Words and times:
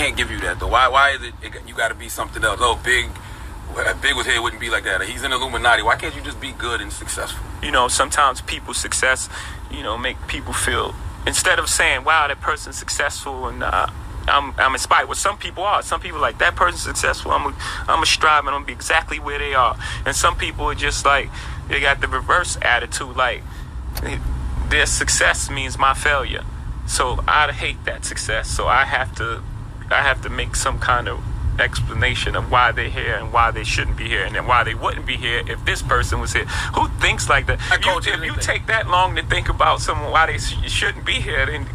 can't 0.00 0.16
give 0.16 0.30
you 0.30 0.40
that 0.40 0.58
though. 0.58 0.68
Why? 0.68 0.88
Why 0.88 1.10
is 1.10 1.22
it? 1.22 1.34
it 1.42 1.52
you 1.68 1.74
got 1.74 1.88
to 1.88 1.94
be 1.94 2.08
something 2.08 2.42
else. 2.42 2.60
Oh, 2.62 2.80
big. 2.82 3.10
Big 4.02 4.16
with 4.16 4.26
head 4.26 4.40
wouldn't 4.40 4.60
be 4.60 4.70
like 4.70 4.84
that. 4.84 5.02
He's 5.02 5.22
an 5.22 5.32
Illuminati. 5.32 5.82
Why 5.82 5.94
can't 5.94 6.14
you 6.16 6.22
just 6.22 6.40
be 6.40 6.52
good 6.52 6.80
and 6.80 6.92
successful? 6.92 7.44
You 7.62 7.70
know, 7.70 7.86
sometimes 7.86 8.40
people's 8.40 8.78
success, 8.78 9.28
you 9.70 9.84
know, 9.84 9.96
make 9.96 10.16
people 10.26 10.52
feel 10.52 10.94
instead 11.24 11.58
of 11.58 11.68
saying, 11.68 12.02
"Wow, 12.02 12.26
that 12.26 12.40
person's 12.40 12.76
successful," 12.76 13.46
and 13.46 13.62
uh, 13.62 13.86
I'm, 14.26 14.54
I'm 14.58 14.72
inspired. 14.72 15.06
Well, 15.06 15.14
some 15.14 15.38
people 15.38 15.62
are. 15.62 15.82
Some 15.82 16.00
people 16.00 16.18
like 16.18 16.38
that 16.38 16.56
person's 16.56 16.82
successful. 16.82 17.30
I'm 17.30 17.52
a, 17.52 17.56
I'm 17.86 18.02
a 18.02 18.06
strive 18.06 18.40
and 18.40 18.48
I'm 18.48 18.62
gonna 18.62 18.66
be 18.66 18.72
exactly 18.72 19.20
where 19.20 19.38
they 19.38 19.54
are. 19.54 19.76
And 20.04 20.16
some 20.16 20.36
people 20.36 20.64
are 20.64 20.74
just 20.74 21.04
like 21.04 21.28
they 21.68 21.78
got 21.80 22.00
the 22.00 22.08
reverse 22.08 22.58
attitude. 22.62 23.16
Like 23.16 23.42
their 24.68 24.86
success 24.86 25.48
means 25.48 25.78
my 25.78 25.94
failure. 25.94 26.44
So 26.86 27.22
I 27.28 27.52
hate 27.52 27.84
that 27.84 28.04
success. 28.04 28.48
So 28.48 28.66
I 28.66 28.84
have 28.84 29.14
to 29.16 29.44
I 29.90 30.02
have 30.02 30.22
to 30.22 30.30
make 30.30 30.56
some 30.56 30.78
kind 30.78 31.08
of 31.08 31.20
explanation 31.58 32.36
of 32.36 32.50
why 32.50 32.72
they're 32.72 32.88
here 32.88 33.16
and 33.16 33.32
why 33.32 33.50
they 33.50 33.64
shouldn't 33.64 33.96
be 33.96 34.08
here 34.08 34.24
and 34.24 34.34
then 34.34 34.46
why 34.46 34.64
they 34.64 34.74
wouldn't 34.74 35.06
be 35.06 35.16
here 35.16 35.42
if 35.46 35.64
this 35.64 35.82
person 35.82 36.20
was 36.20 36.32
here. 36.32 36.44
Who 36.74 36.88
thinks 37.00 37.28
like 37.28 37.46
that? 37.46 37.60
You, 37.84 37.98
if 37.98 38.24
you 38.24 38.40
take 38.40 38.66
that 38.66 38.88
long 38.88 39.16
to 39.16 39.26
think 39.26 39.48
about 39.48 39.80
someone 39.80 40.10
why 40.10 40.26
they 40.26 40.38
sh- 40.38 40.70
shouldn't 40.70 41.04
be 41.04 41.14
here, 41.14 41.44
then 41.46 41.66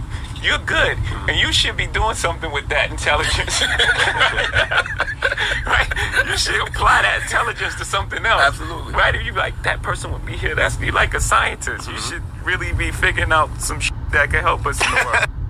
you're 0.42 0.60
good, 0.60 0.98
and 1.28 1.40
you 1.40 1.52
should 1.52 1.76
be 1.76 1.88
doing 1.88 2.16
something 2.16 2.52
with 2.52 2.70
that 2.70 2.92
intelligence. 2.92 3.62
right? 5.66 6.30
You 6.30 6.38
should 6.38 6.68
apply 6.68 7.02
that 7.02 7.22
intelligence 7.24 7.76
to 7.76 7.86
something 7.86 8.24
else. 8.26 8.42
Absolutely. 8.42 8.94
Right? 8.94 9.16
If 9.16 9.26
you 9.26 9.34
like 9.34 9.62
that 9.64 9.82
person 9.82 10.12
would 10.12 10.26
be 10.26 10.34
here, 10.34 10.54
that's 10.54 10.76
be 10.76 10.92
like 10.92 11.16
a 11.16 11.20
scientist. 11.20 11.88
You 11.88 11.96
mm-hmm. 11.96 12.10
should 12.10 12.46
really 12.46 12.74
be 12.74 12.92
figuring 12.92 13.32
out 13.32 13.60
some 13.60 13.80
shit 13.80 13.96
that 14.12 14.30
can 14.30 14.42
help 14.42 14.66
us 14.66 14.80
in 14.86 14.92
the 14.92 15.06
world. 15.06 15.26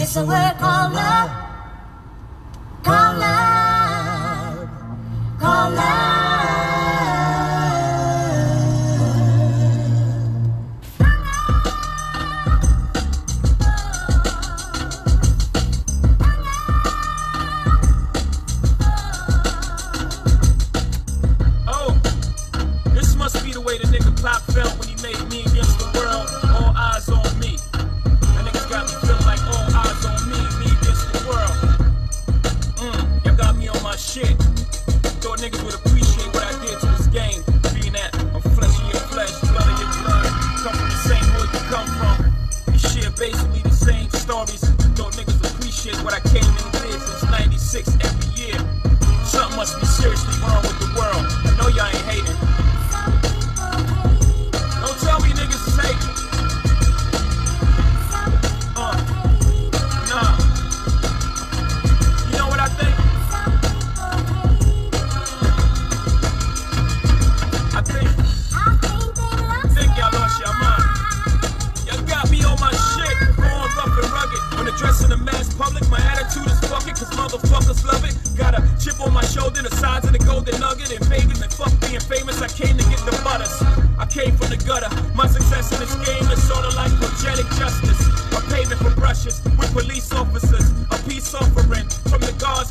It's 0.00 0.16
a 0.16 0.24
word 0.24 0.54
called 0.58 0.92
love. 0.94 1.30
Called 2.84 3.18
love. 3.18 4.68
Called 5.40 5.74
love. 5.74 6.27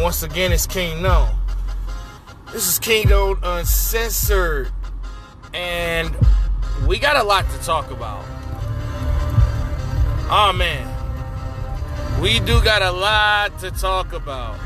Once 0.00 0.22
again, 0.22 0.52
it's 0.52 0.66
King 0.66 1.02
Known. 1.02 1.28
This 2.52 2.68
is 2.68 2.78
King 2.78 3.08
Known 3.08 3.38
Uncensored. 3.42 4.70
And 5.52 6.16
we 6.86 7.00
got 7.00 7.16
a 7.16 7.22
lot 7.24 7.50
to 7.50 7.58
talk 7.58 7.90
about. 7.90 8.24
Oh, 10.30 10.52
man. 10.54 10.86
We 12.22 12.38
do 12.38 12.62
got 12.62 12.80
a 12.82 12.92
lot 12.92 13.58
to 13.58 13.72
talk 13.72 14.12
about. 14.12 14.56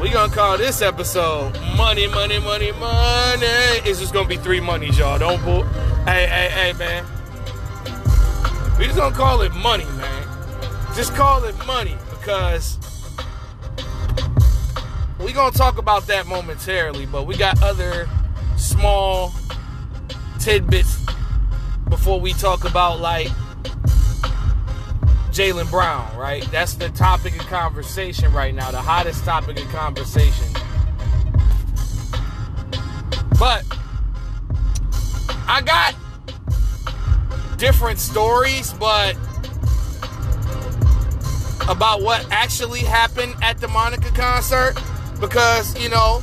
We 0.00 0.10
gonna 0.10 0.32
call 0.32 0.56
this 0.56 0.82
episode 0.82 1.58
Money, 1.76 2.06
Money, 2.06 2.38
Money, 2.38 2.72
Money. 2.72 3.46
It's 3.86 3.98
just 3.98 4.12
gonna 4.12 4.28
be 4.28 4.36
three 4.36 4.60
monies, 4.60 4.98
y'all. 4.98 5.18
Don't 5.18 5.42
bull. 5.44 5.64
Hey, 6.04 6.26
hey, 6.26 6.50
hey, 6.50 6.72
man. 6.74 7.13
We 8.78 8.86
just 8.86 8.96
gonna 8.96 9.14
call 9.14 9.42
it 9.42 9.54
money, 9.54 9.84
man. 9.84 10.28
Just 10.96 11.14
call 11.14 11.44
it 11.44 11.54
money 11.66 11.96
because 12.10 12.78
we 15.20 15.32
gonna 15.32 15.52
talk 15.52 15.78
about 15.78 16.06
that 16.08 16.26
momentarily, 16.26 17.06
but 17.06 17.24
we 17.26 17.36
got 17.36 17.62
other 17.62 18.08
small 18.56 19.32
tidbits 20.40 21.04
before 21.88 22.20
we 22.20 22.32
talk 22.32 22.64
about 22.64 22.98
like 22.98 23.28
Jaylen 25.30 25.70
Brown, 25.70 26.16
right? 26.16 26.46
That's 26.50 26.74
the 26.74 26.88
topic 26.90 27.38
of 27.38 27.46
conversation 27.46 28.32
right 28.32 28.54
now, 28.54 28.70
the 28.72 28.82
hottest 28.82 29.24
topic 29.24 29.58
of 29.58 29.68
conversation. 29.68 30.46
But 33.38 33.64
I 35.46 35.60
got 35.64 35.94
different 37.64 37.98
stories, 37.98 38.74
but 38.74 39.16
about 41.66 42.02
what 42.02 42.26
actually 42.30 42.80
happened 42.80 43.34
at 43.40 43.56
the 43.56 43.66
Monica 43.68 44.10
concert 44.10 44.74
because, 45.18 45.74
you 45.82 45.88
know, 45.88 46.22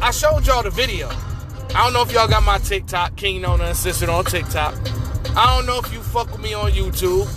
I 0.00 0.10
showed 0.10 0.44
y'all 0.44 0.64
the 0.64 0.70
video. 0.70 1.08
I 1.08 1.84
don't 1.84 1.92
know 1.92 2.02
if 2.02 2.10
y'all 2.10 2.26
got 2.26 2.42
my 2.42 2.58
TikTok, 2.58 3.14
King 3.14 3.42
Known 3.42 3.60
Uncensored 3.60 4.08
on 4.08 4.24
TikTok. 4.24 4.74
I 5.36 5.54
don't 5.54 5.66
know 5.66 5.78
if 5.78 5.92
you 5.92 6.00
fuck 6.00 6.32
with 6.32 6.40
me 6.40 6.52
on 6.52 6.72
YouTube, 6.72 7.28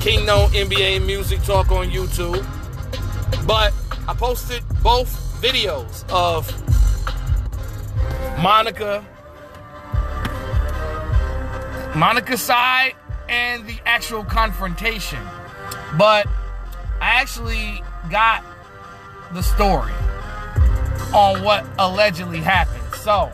King 0.00 0.26
Known 0.26 0.50
NBA 0.50 1.06
Music 1.06 1.40
Talk 1.44 1.70
on 1.70 1.90
YouTube. 1.90 2.44
But 3.46 3.72
I 4.08 4.14
posted 4.14 4.64
both 4.82 5.08
videos 5.40 6.04
of 6.10 6.50
Monica 8.42 9.06
Monica's 11.94 12.42
side 12.42 12.94
and 13.28 13.66
the 13.66 13.78
actual 13.84 14.24
confrontation. 14.24 15.20
But 15.96 16.26
I 17.00 17.20
actually 17.20 17.82
got 18.10 18.44
the 19.32 19.42
story 19.42 19.92
on 21.14 21.42
what 21.42 21.64
allegedly 21.78 22.40
happened. 22.40 22.94
So, 22.96 23.30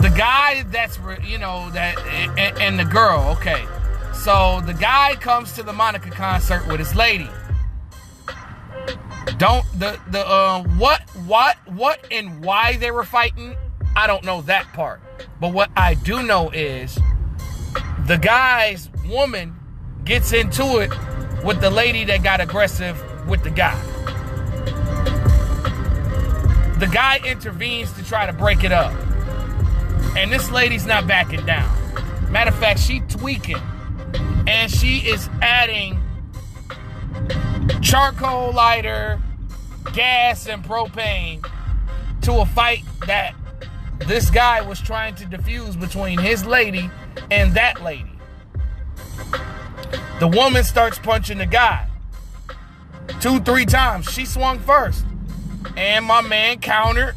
the 0.00 0.12
guy 0.16 0.64
that's, 0.64 0.98
you 1.24 1.38
know, 1.38 1.70
that, 1.70 1.98
and, 2.38 2.58
and 2.58 2.78
the 2.78 2.84
girl, 2.84 3.36
okay. 3.38 3.64
So, 4.14 4.60
the 4.62 4.74
guy 4.74 5.14
comes 5.16 5.52
to 5.52 5.62
the 5.62 5.72
Monica 5.72 6.10
concert 6.10 6.66
with 6.66 6.78
his 6.78 6.94
lady. 6.94 7.28
Don't 9.36 9.64
the 9.78 10.00
the 10.10 10.26
uh, 10.26 10.62
what 10.78 11.02
what 11.26 11.56
what 11.66 12.04
and 12.10 12.42
why 12.42 12.76
they 12.76 12.90
were 12.90 13.04
fighting? 13.04 13.54
I 13.94 14.06
don't 14.06 14.24
know 14.24 14.40
that 14.42 14.72
part. 14.72 15.00
But 15.40 15.52
what 15.52 15.70
I 15.76 15.94
do 15.94 16.22
know 16.22 16.50
is 16.50 16.98
the 18.06 18.18
guy's 18.18 18.88
woman 19.06 19.54
gets 20.04 20.32
into 20.32 20.78
it 20.78 20.90
with 21.44 21.60
the 21.60 21.70
lady 21.70 22.04
that 22.04 22.22
got 22.22 22.40
aggressive 22.40 23.00
with 23.28 23.42
the 23.42 23.50
guy. 23.50 23.80
The 26.78 26.86
guy 26.86 27.20
intervenes 27.24 27.92
to 27.92 28.04
try 28.04 28.26
to 28.26 28.32
break 28.32 28.64
it 28.64 28.72
up. 28.72 28.92
And 30.16 30.32
this 30.32 30.50
lady's 30.50 30.86
not 30.86 31.06
backing 31.06 31.44
down. 31.44 31.68
Matter 32.30 32.50
of 32.50 32.58
fact, 32.58 32.80
she 32.80 33.00
tweaking. 33.00 33.60
And 34.46 34.70
she 34.70 34.98
is 34.98 35.28
adding 35.42 36.00
charcoal 37.82 38.52
lighter, 38.52 39.20
gas, 39.92 40.46
and 40.46 40.64
propane 40.64 41.46
to 42.22 42.34
a 42.34 42.46
fight 42.46 42.84
that 43.06 43.34
this 44.00 44.30
guy 44.30 44.60
was 44.60 44.80
trying 44.80 45.14
to 45.16 45.26
diffuse 45.26 45.76
between 45.76 46.18
his 46.18 46.44
lady 46.44 46.90
and 47.30 47.54
that 47.54 47.82
lady. 47.82 48.10
The 50.20 50.28
woman 50.28 50.64
starts 50.64 50.98
punching 50.98 51.38
the 51.38 51.46
guy. 51.46 51.88
Two, 53.20 53.40
three 53.40 53.66
times. 53.66 54.10
She 54.10 54.24
swung 54.24 54.58
first. 54.60 55.04
And 55.76 56.04
my 56.04 56.20
man 56.22 56.60
countered 56.60 57.14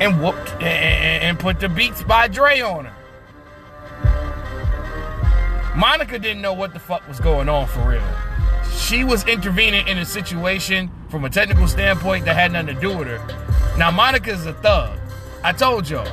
and 0.00 0.22
whooped 0.22 0.50
and 0.62 1.38
put 1.38 1.60
the 1.60 1.68
Beats 1.68 2.02
by 2.02 2.28
Dre 2.28 2.60
on 2.60 2.86
her. 2.86 2.94
Monica 5.76 6.18
didn't 6.18 6.42
know 6.42 6.52
what 6.52 6.72
the 6.72 6.78
fuck 6.78 7.06
was 7.08 7.18
going 7.18 7.48
on 7.48 7.66
for 7.66 7.88
real. 7.88 8.02
She 8.76 9.04
was 9.04 9.26
intervening 9.26 9.86
in 9.88 9.98
a 9.98 10.04
situation 10.04 10.90
from 11.08 11.24
a 11.24 11.30
technical 11.30 11.66
standpoint 11.66 12.24
that 12.26 12.36
had 12.36 12.52
nothing 12.52 12.74
to 12.74 12.80
do 12.80 12.96
with 12.96 13.08
her. 13.08 13.43
Now, 13.76 13.90
Monica's 13.90 14.46
a 14.46 14.54
thug. 14.54 14.98
I 15.42 15.52
told 15.52 15.88
y'all. 15.88 16.06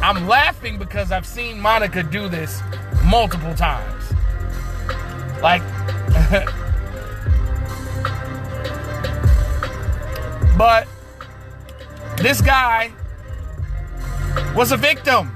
I'm 0.00 0.28
laughing 0.28 0.78
because 0.78 1.10
I've 1.10 1.26
seen 1.26 1.60
Monica 1.60 2.04
do 2.04 2.28
this 2.28 2.62
multiple 3.04 3.54
times. 3.54 4.12
Like, 5.42 5.62
but 10.56 10.86
this 12.18 12.40
guy 12.40 12.92
was 14.54 14.70
a 14.70 14.76
victim. 14.76 15.32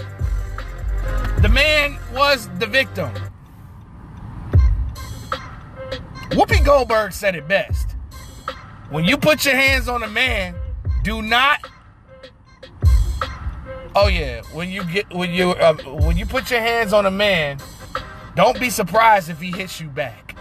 The 1.42 1.48
man 1.48 1.98
was 2.14 2.48
the 2.58 2.66
victim. 2.66 3.10
Whoopi 6.30 6.64
Goldberg 6.64 7.12
said 7.12 7.34
it 7.34 7.48
best. 7.48 7.96
When 8.90 9.04
you 9.04 9.16
put 9.16 9.44
your 9.44 9.56
hands 9.56 9.88
on 9.88 10.04
a 10.04 10.08
man, 10.08 10.54
do 11.02 11.22
not. 11.22 11.66
Oh 13.94 14.08
yeah, 14.08 14.42
when 14.52 14.70
you 14.70 14.84
get 14.84 15.12
when 15.12 15.32
you 15.32 15.50
uh, 15.50 15.74
when 15.74 16.16
you 16.16 16.26
put 16.26 16.50
your 16.50 16.60
hands 16.60 16.92
on 16.92 17.06
a 17.06 17.10
man, 17.10 17.58
don't 18.36 18.58
be 18.60 18.70
surprised 18.70 19.28
if 19.28 19.40
he 19.40 19.50
hits 19.50 19.80
you 19.80 19.88
back. 19.88 20.36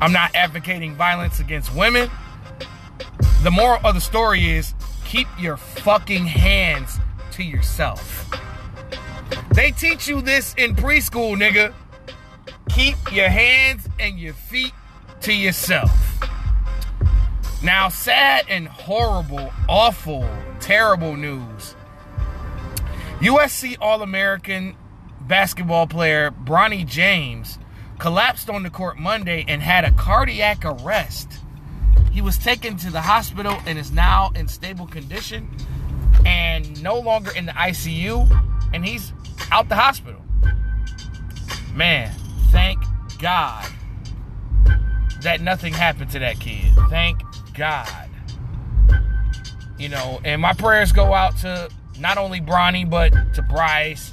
I'm 0.00 0.12
not 0.12 0.34
advocating 0.34 0.94
violence 0.94 1.40
against 1.40 1.74
women. 1.74 2.10
The 3.42 3.50
moral 3.50 3.80
of 3.84 3.94
the 3.94 4.00
story 4.00 4.50
is 4.50 4.74
keep 5.04 5.28
your 5.38 5.56
fucking 5.56 6.26
hands 6.26 6.98
to 7.32 7.42
yourself. 7.42 8.30
They 9.52 9.70
teach 9.70 10.08
you 10.08 10.20
this 10.20 10.54
in 10.54 10.74
preschool, 10.74 11.36
nigga. 11.36 11.72
Keep 12.68 13.12
your 13.12 13.28
hands 13.28 13.88
and 13.98 14.18
your 14.18 14.34
feet 14.34 14.72
to 15.22 15.32
yourself. 15.32 15.90
Now, 17.64 17.88
sad 17.88 18.44
and 18.50 18.68
horrible, 18.68 19.50
awful, 19.70 20.28
terrible 20.60 21.16
news. 21.16 21.74
USC 23.20 23.78
All 23.80 24.02
American 24.02 24.76
basketball 25.22 25.86
player 25.86 26.30
Bronny 26.30 26.86
James 26.86 27.58
collapsed 27.98 28.50
on 28.50 28.64
the 28.64 28.70
court 28.70 28.98
Monday 28.98 29.46
and 29.48 29.62
had 29.62 29.84
a 29.84 29.92
cardiac 29.92 30.62
arrest. 30.62 31.40
He 32.12 32.20
was 32.20 32.36
taken 32.36 32.76
to 32.76 32.90
the 32.90 33.00
hospital 33.00 33.56
and 33.64 33.78
is 33.78 33.90
now 33.90 34.30
in 34.34 34.46
stable 34.46 34.86
condition 34.86 35.48
and 36.26 36.82
no 36.82 37.00
longer 37.00 37.30
in 37.30 37.46
the 37.46 37.52
ICU, 37.52 38.28
and 38.74 38.84
he's 38.84 39.14
out 39.50 39.70
the 39.70 39.76
hospital. 39.76 40.20
Man, 41.72 42.14
thank 42.50 42.78
God 43.18 43.66
that 45.22 45.40
nothing 45.40 45.72
happened 45.72 46.10
to 46.10 46.18
that 46.18 46.38
kid. 46.38 46.70
Thank 46.90 47.22
God. 47.54 48.10
You 49.78 49.88
know, 49.88 50.20
and 50.24 50.40
my 50.40 50.52
prayers 50.52 50.92
go 50.92 51.14
out 51.14 51.36
to 51.38 51.68
not 51.98 52.18
only 52.18 52.40
Bronny, 52.40 52.88
but 52.88 53.12
to 53.34 53.42
Bryce, 53.42 54.12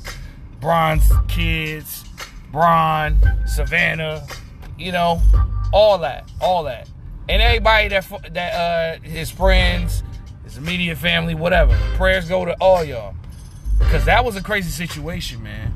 Bron's 0.59 1.11
kids, 1.27 2.03
Bron, 2.51 3.17
Savannah, 3.45 4.25
you 4.77 4.91
know, 4.91 5.21
all 5.71 5.97
that, 5.99 6.29
all 6.41 6.63
that. 6.63 6.89
And 7.29 7.41
everybody 7.41 7.87
that 7.89 8.33
that 8.33 8.53
uh 8.53 9.01
his 9.03 9.29
friends, 9.31 10.03
his 10.43 10.57
immediate 10.57 10.97
family, 10.97 11.35
whatever. 11.35 11.77
Prayers 11.95 12.27
go 12.27 12.45
to 12.45 12.53
all 12.59 12.83
y'all. 12.83 13.15
Cause 13.89 14.05
that 14.05 14.23
was 14.23 14.35
a 14.35 14.43
crazy 14.43 14.69
situation, 14.69 15.41
man. 15.43 15.73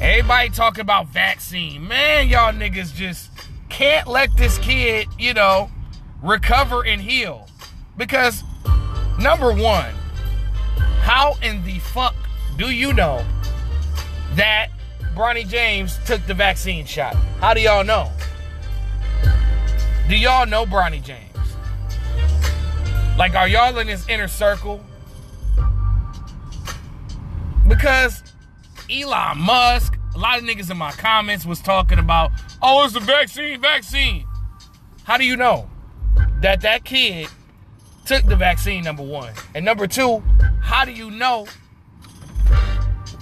Everybody 0.00 0.50
talking 0.50 0.82
about 0.82 1.08
vaccine. 1.08 1.86
Man, 1.86 2.28
y'all 2.28 2.52
niggas 2.52 2.94
just 2.94 3.30
can't 3.76 4.08
let 4.08 4.34
this 4.38 4.56
kid, 4.56 5.06
you 5.18 5.34
know, 5.34 5.70
recover 6.22 6.82
and 6.86 6.98
heal. 6.98 7.46
Because, 7.98 8.42
number 9.20 9.52
one, 9.52 9.92
how 11.02 11.34
in 11.42 11.62
the 11.62 11.78
fuck 11.80 12.14
do 12.56 12.70
you 12.70 12.94
know 12.94 13.22
that 14.32 14.68
Bronny 15.14 15.46
James 15.46 15.98
took 16.06 16.24
the 16.26 16.32
vaccine 16.32 16.86
shot? 16.86 17.14
How 17.40 17.52
do 17.52 17.60
y'all 17.60 17.84
know? 17.84 18.10
Do 20.08 20.16
y'all 20.16 20.46
know 20.46 20.64
Bronny 20.64 21.02
James? 21.02 21.36
Like, 23.18 23.34
are 23.34 23.46
y'all 23.46 23.76
in 23.76 23.88
his 23.88 24.08
inner 24.08 24.28
circle? 24.28 24.82
Because 27.68 28.22
Elon 28.90 29.36
Musk, 29.36 29.98
a 30.14 30.18
lot 30.18 30.38
of 30.38 30.44
niggas 30.44 30.70
in 30.70 30.78
my 30.78 30.92
comments 30.92 31.44
was 31.44 31.60
talking 31.60 31.98
about, 31.98 32.30
oh, 32.62 32.84
it's 32.84 32.94
the 32.94 33.00
vaccine, 33.00 33.60
vaccine. 33.60 34.26
How 35.04 35.16
do 35.16 35.24
you 35.24 35.36
know 35.36 35.68
that 36.40 36.60
that 36.62 36.84
kid 36.84 37.28
took 38.04 38.24
the 38.26 38.36
vaccine, 38.36 38.84
number 38.84 39.02
one? 39.02 39.32
And 39.54 39.64
number 39.64 39.86
two, 39.86 40.22
how 40.60 40.84
do 40.84 40.92
you 40.92 41.10
know 41.10 41.46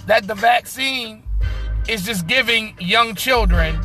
that 0.06 0.26
the 0.26 0.34
vaccine 0.34 1.22
is 1.88 2.04
just 2.04 2.26
giving 2.26 2.74
young 2.80 3.14
children 3.14 3.78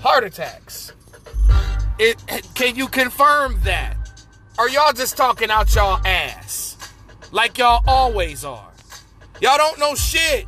heart 0.00 0.24
attacks? 0.24 0.92
It, 1.98 2.16
can 2.54 2.76
you 2.76 2.86
confirm 2.86 3.60
that? 3.64 3.96
Are 4.58 4.68
y'all 4.68 4.92
just 4.92 5.16
talking 5.16 5.50
out 5.50 5.74
y'all 5.74 6.04
ass? 6.06 6.76
Like 7.32 7.58
y'all 7.58 7.82
always 7.86 8.44
are. 8.44 8.72
Y'all 9.40 9.58
don't 9.58 9.78
know 9.78 9.94
shit. 9.94 10.46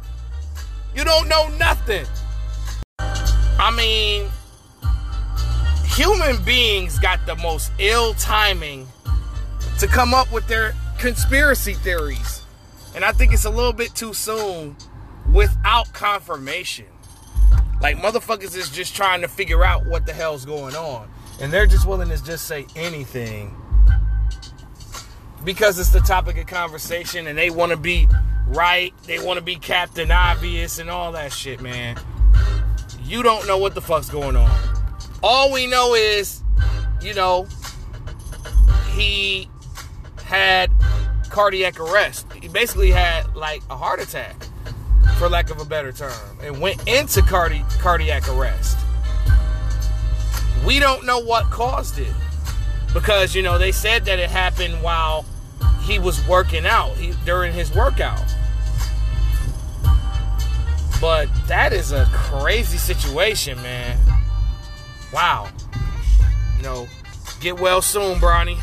You 0.94 1.04
don't 1.04 1.28
know 1.28 1.48
nothing. 1.58 2.06
I 3.58 3.72
mean, 3.76 4.28
human 5.84 6.42
beings 6.44 6.98
got 6.98 7.24
the 7.26 7.36
most 7.36 7.72
ill 7.78 8.14
timing 8.14 8.86
to 9.78 9.86
come 9.86 10.14
up 10.14 10.30
with 10.32 10.46
their 10.46 10.74
conspiracy 10.98 11.74
theories. 11.74 12.42
And 12.94 13.04
I 13.04 13.12
think 13.12 13.32
it's 13.32 13.44
a 13.44 13.50
little 13.50 13.72
bit 13.72 13.94
too 13.94 14.14
soon 14.14 14.76
without 15.32 15.92
confirmation. 15.92 16.86
Like 17.80 17.96
motherfuckers 17.96 18.56
is 18.56 18.70
just 18.70 18.94
trying 18.94 19.22
to 19.22 19.28
figure 19.28 19.64
out 19.64 19.86
what 19.86 20.06
the 20.06 20.12
hell's 20.12 20.44
going 20.44 20.74
on. 20.74 21.08
And 21.40 21.52
they're 21.52 21.66
just 21.66 21.86
willing 21.86 22.10
to 22.10 22.22
just 22.22 22.46
say 22.46 22.66
anything 22.76 23.56
because 25.44 25.78
it's 25.78 25.90
the 25.90 26.00
topic 26.00 26.36
of 26.36 26.46
conversation 26.46 27.26
and 27.26 27.38
they 27.38 27.50
want 27.50 27.70
to 27.70 27.78
be 27.78 28.06
right. 28.48 28.92
They 29.04 29.18
want 29.18 29.38
to 29.38 29.44
be 29.44 29.56
Captain 29.56 30.10
Obvious 30.10 30.78
and 30.78 30.90
all 30.90 31.12
that 31.12 31.32
shit, 31.32 31.62
man. 31.62 31.96
You 33.10 33.24
don't 33.24 33.44
know 33.48 33.58
what 33.58 33.74
the 33.74 33.80
fuck's 33.80 34.08
going 34.08 34.36
on. 34.36 34.48
All 35.20 35.50
we 35.50 35.66
know 35.66 35.94
is, 35.94 36.44
you 37.02 37.12
know, 37.12 37.48
he 38.94 39.50
had 40.24 40.70
cardiac 41.28 41.80
arrest. 41.80 42.32
He 42.34 42.46
basically 42.46 42.92
had 42.92 43.34
like 43.34 43.62
a 43.68 43.76
heart 43.76 44.00
attack, 44.00 44.36
for 45.18 45.28
lack 45.28 45.50
of 45.50 45.60
a 45.60 45.64
better 45.64 45.90
term, 45.90 46.12
and 46.40 46.60
went 46.60 46.86
into 46.86 47.20
cardi- 47.22 47.64
cardiac 47.80 48.28
arrest. 48.28 48.78
We 50.64 50.78
don't 50.78 51.04
know 51.04 51.18
what 51.18 51.50
caused 51.50 51.98
it 51.98 52.14
because 52.94 53.34
you 53.34 53.42
know 53.42 53.58
they 53.58 53.72
said 53.72 54.04
that 54.04 54.20
it 54.20 54.30
happened 54.30 54.84
while 54.84 55.24
he 55.82 55.98
was 55.98 56.24
working 56.28 56.64
out 56.64 56.92
he, 56.96 57.12
during 57.24 57.52
his 57.52 57.74
workout 57.74 58.22
But 61.00 61.28
that 61.46 61.72
is 61.72 61.92
a 61.92 62.06
crazy 62.12 62.76
situation, 62.76 63.60
man. 63.62 63.98
Wow. 65.12 65.48
You 66.56 66.62
know, 66.62 66.88
get 67.40 67.58
well 67.58 67.80
soon, 67.80 68.18
Bronny. 68.18 68.58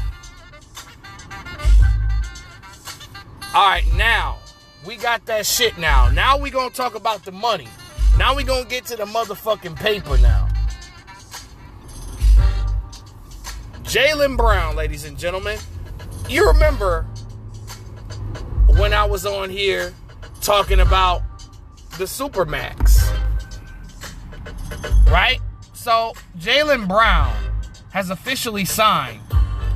All 3.56 3.68
right, 3.68 3.86
now 3.96 4.38
we 4.86 4.98
got 4.98 5.26
that 5.26 5.46
shit 5.46 5.78
now. 5.80 6.10
Now 6.12 6.38
we 6.38 6.52
gonna 6.52 6.70
talk 6.70 6.94
about 6.94 7.26
the 7.26 7.32
money. 7.32 7.68
Now 8.18 8.36
we 8.36 8.44
gonna 8.44 8.66
get 8.66 8.86
to 8.86 8.96
the 8.96 9.06
motherfucking 9.06 9.76
paper 9.76 10.18
now. 10.20 10.48
Jaylen 13.84 14.38
Brown, 14.38 14.76
ladies 14.76 15.06
and 15.06 15.18
gentlemen. 15.18 15.58
You 16.30 16.48
remember 16.48 17.04
when 18.68 18.94
I 18.94 19.06
was 19.06 19.26
on 19.26 19.50
here 19.50 19.94
talking 20.42 20.82
about 20.82 21.24
the 21.98 22.04
Supermax, 22.04 23.02
right? 25.10 25.40
So 25.74 26.14
Jaylen 26.38 26.88
Brown 26.88 27.36
has 27.90 28.12
officially 28.12 28.66
signed 28.66 29.22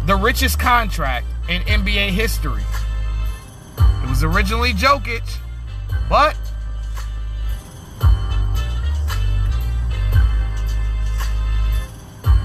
the 0.06 0.16
richest 0.16 0.60
contract 0.60 1.26
in 1.50 1.64
NBA 1.64 2.10
history. 2.10 2.62
It 4.04 4.10
was 4.10 4.24
originally 4.24 4.74
Jokic, 4.74 5.24
but 6.08 6.38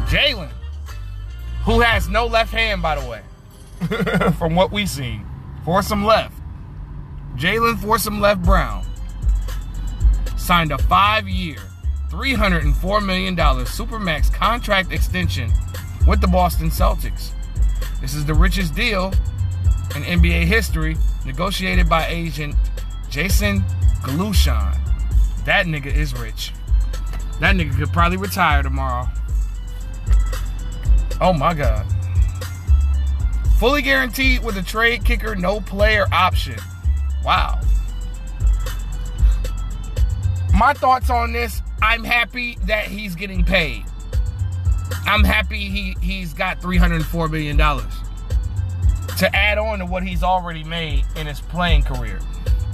Jaylen, 0.07 0.53
who 1.65 1.81
has 1.81 2.09
no 2.09 2.25
left 2.25 2.53
hand, 2.53 2.81
by 2.81 2.99
the 2.99 3.07
way, 3.07 4.33
from 4.39 4.55
what 4.55 4.73
we've 4.73 4.89
seen, 4.89 5.27
for 5.67 5.83
some 5.83 6.03
left. 6.03 6.33
Jaylen 7.35 7.79
for 7.79 7.99
some 7.99 8.23
left 8.23 8.43
Brown 8.43 8.86
signed 10.47 10.71
a 10.71 10.79
five 10.79 11.29
year, 11.29 11.59
$304 12.09 13.05
million 13.05 13.35
Supermax 13.35 14.33
contract 14.33 14.93
extension 14.93 15.51
with 16.07 16.21
the 16.21 16.29
Boston 16.29 16.69
Celtics. 16.69 17.31
This 18.01 18.15
is 18.15 18.25
the 18.25 18.33
richest 18.33 18.73
deal 18.77 19.07
in 19.97 20.05
NBA 20.05 20.45
history, 20.45 20.97
negotiated 21.25 21.89
by 21.89 22.07
agent 22.07 22.55
Jason 23.11 23.65
Glushon. 24.03 24.79
That 25.47 25.67
nigga 25.67 25.93
is 25.93 26.17
rich. 26.17 26.53
That 27.41 27.57
nigga 27.57 27.77
could 27.77 27.93
probably 27.93 28.19
retire 28.19 28.63
tomorrow. 28.63 29.09
Oh 31.21 31.33
my 31.33 31.55
God. 31.55 31.85
Fully 33.59 33.83
guaranteed 33.83 34.45
with 34.45 34.57
a 34.57 34.63
trade 34.63 35.05
kicker, 35.05 35.35
no 35.35 35.61
player 35.61 36.07
option. 36.13 36.61
Wow. 37.25 37.61
My 40.57 40.73
thoughts 40.73 41.11
on 41.11 41.33
this 41.33 41.61
I'm 41.83 42.03
happy 42.03 42.57
that 42.65 42.87
he's 42.87 43.15
getting 43.15 43.45
paid. 43.45 43.85
I'm 45.07 45.23
happy 45.23 45.69
he, 45.69 45.97
he's 46.01 46.33
got 46.33 46.61
$304 46.61 47.31
million 47.31 47.57
to 49.19 49.37
add 49.37 49.59
on 49.59 49.81
to 49.81 49.87
what 49.87 50.03
he's 50.03 50.23
already 50.23 50.65
made 50.65 51.05
in 51.17 51.27
his 51.27 51.41
playing 51.41 51.83
career. 51.83 52.21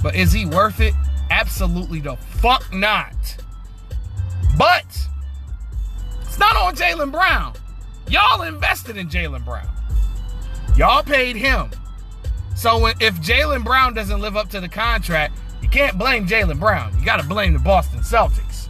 But 0.01 0.15
is 0.15 0.31
he 0.31 0.45
worth 0.45 0.79
it? 0.79 0.93
Absolutely 1.29 1.99
the 1.99 2.15
fuck 2.15 2.71
not. 2.73 3.13
But 4.57 4.85
it's 6.21 6.39
not 6.39 6.55
on 6.55 6.75
Jaylen 6.75 7.11
Brown. 7.11 7.53
Y'all 8.07 8.43
invested 8.43 8.97
in 8.97 9.09
Jaylen 9.09 9.43
Brown. 9.43 9.69
Y'all 10.77 11.03
paid 11.03 11.35
him. 11.35 11.69
So 12.55 12.87
if 12.87 13.15
Jaylen 13.15 13.63
Brown 13.63 13.93
doesn't 13.93 14.21
live 14.21 14.37
up 14.37 14.49
to 14.49 14.59
the 14.61 14.69
contract, 14.69 15.37
you 15.63 15.69
can't 15.69 15.97
blame 15.97 16.27
Jaylen 16.27 16.59
Brown. 16.59 16.93
You 16.99 17.05
got 17.05 17.21
to 17.21 17.27
blame 17.27 17.53
the 17.53 17.59
Boston 17.59 18.01
Celtics. 18.01 18.67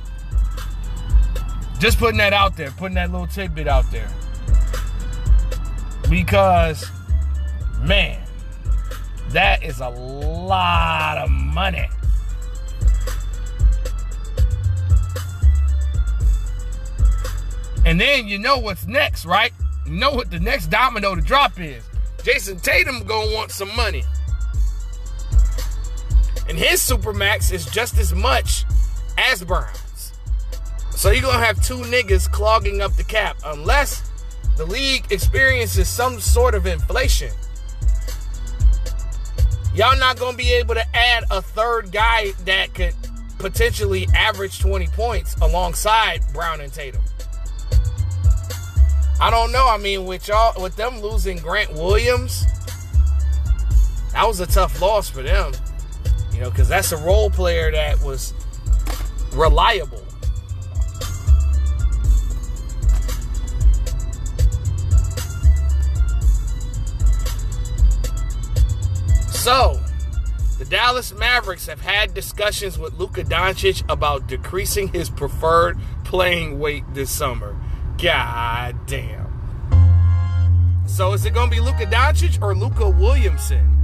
Just 1.79 1.97
putting 1.97 2.19
that 2.19 2.31
out 2.31 2.55
there, 2.55 2.71
putting 2.71 2.95
that 2.95 3.12
little 3.12 3.27
tidbit 3.27 3.67
out 3.67 3.89
there. 3.91 4.07
Because, 6.09 6.89
man, 7.81 8.21
that 9.29 9.63
is 9.63 9.79
a 9.79 9.89
lot 9.89 11.17
of 11.17 11.31
money. 11.31 11.89
And 17.85 18.00
then 18.00 18.27
you 18.27 18.38
know 18.38 18.59
what's 18.59 18.85
next, 18.85 19.25
right? 19.25 19.51
You 19.85 19.93
know 19.93 20.12
what 20.12 20.29
the 20.29 20.39
next 20.39 20.67
domino 20.67 21.15
to 21.15 21.21
drop 21.21 21.59
is. 21.59 21.83
Jayson 22.19 22.62
Tatum 22.62 23.03
gonna 23.03 23.33
want 23.33 23.51
some 23.51 23.75
money. 23.75 24.03
And 26.47 26.57
his 26.57 26.79
supermax 26.81 27.51
is 27.51 27.65
just 27.65 27.97
as 27.97 28.13
much 28.13 28.65
as 29.17 29.43
Brown's. 29.43 30.13
So 30.91 31.12
you're 31.12 31.21
gonna 31.21 31.43
have 31.43 31.63
two 31.63 31.77
niggas 31.77 32.31
clogging 32.31 32.81
up 32.81 32.93
the 32.93 33.03
cap 33.03 33.38
unless 33.45 34.09
the 34.57 34.65
league 34.65 35.12
experiences 35.12 35.89
some 35.89 36.19
sort 36.19 36.53
of 36.53 36.65
inflation. 36.65 37.31
Y'all 39.73 39.97
not 39.97 40.19
gonna 40.19 40.38
be 40.38 40.53
able 40.53 40.75
to 40.75 40.95
add 40.95 41.23
a 41.31 41.41
third 41.41 41.91
guy 41.91 42.31
that 42.45 42.73
could 42.75 42.93
potentially 43.39 44.07
average 44.15 44.59
20 44.59 44.88
points 44.88 45.35
alongside 45.41 46.21
Brown 46.31 46.62
and 46.62 46.71
Tatum. 46.71 47.01
I 49.19 49.29
don't 49.31 49.51
know. 49.51 49.67
I 49.67 49.77
mean, 49.77 50.05
with 50.05 50.27
y'all, 50.27 50.62
with 50.62 50.75
them 50.75 51.01
losing 51.01 51.38
Grant 51.38 51.73
Williams, 51.73 52.45
that 54.12 54.25
was 54.27 54.39
a 54.39 54.45
tough 54.45 54.79
loss 54.81 55.09
for 55.09 55.23
them. 55.23 55.53
Know, 56.43 56.50
because 56.50 56.67
that's 56.67 56.91
a 56.91 56.97
role 56.97 57.29
player 57.29 57.71
that 57.71 58.01
was 58.01 58.33
reliable. 59.31 60.03
So, 69.29 69.79
the 70.59 70.65
Dallas 70.65 71.13
Mavericks 71.13 71.67
have 71.67 71.79
had 71.79 72.13
discussions 72.13 72.77
with 72.77 72.95
Luka 72.95 73.23
Doncic 73.23 73.89
about 73.89 74.27
decreasing 74.27 74.89
his 74.89 75.09
preferred 75.09 75.79
playing 76.03 76.59
weight 76.59 76.83
this 76.93 77.09
summer. 77.09 77.55
God 77.97 78.85
damn. 78.85 79.23
So 80.88 81.13
is 81.13 81.25
it 81.25 81.33
gonna 81.33 81.50
be 81.50 81.62
Luka 81.62 81.85
Doncic 81.85 82.41
or 82.41 82.53
Luka 82.53 82.89
Williamson? 82.89 83.83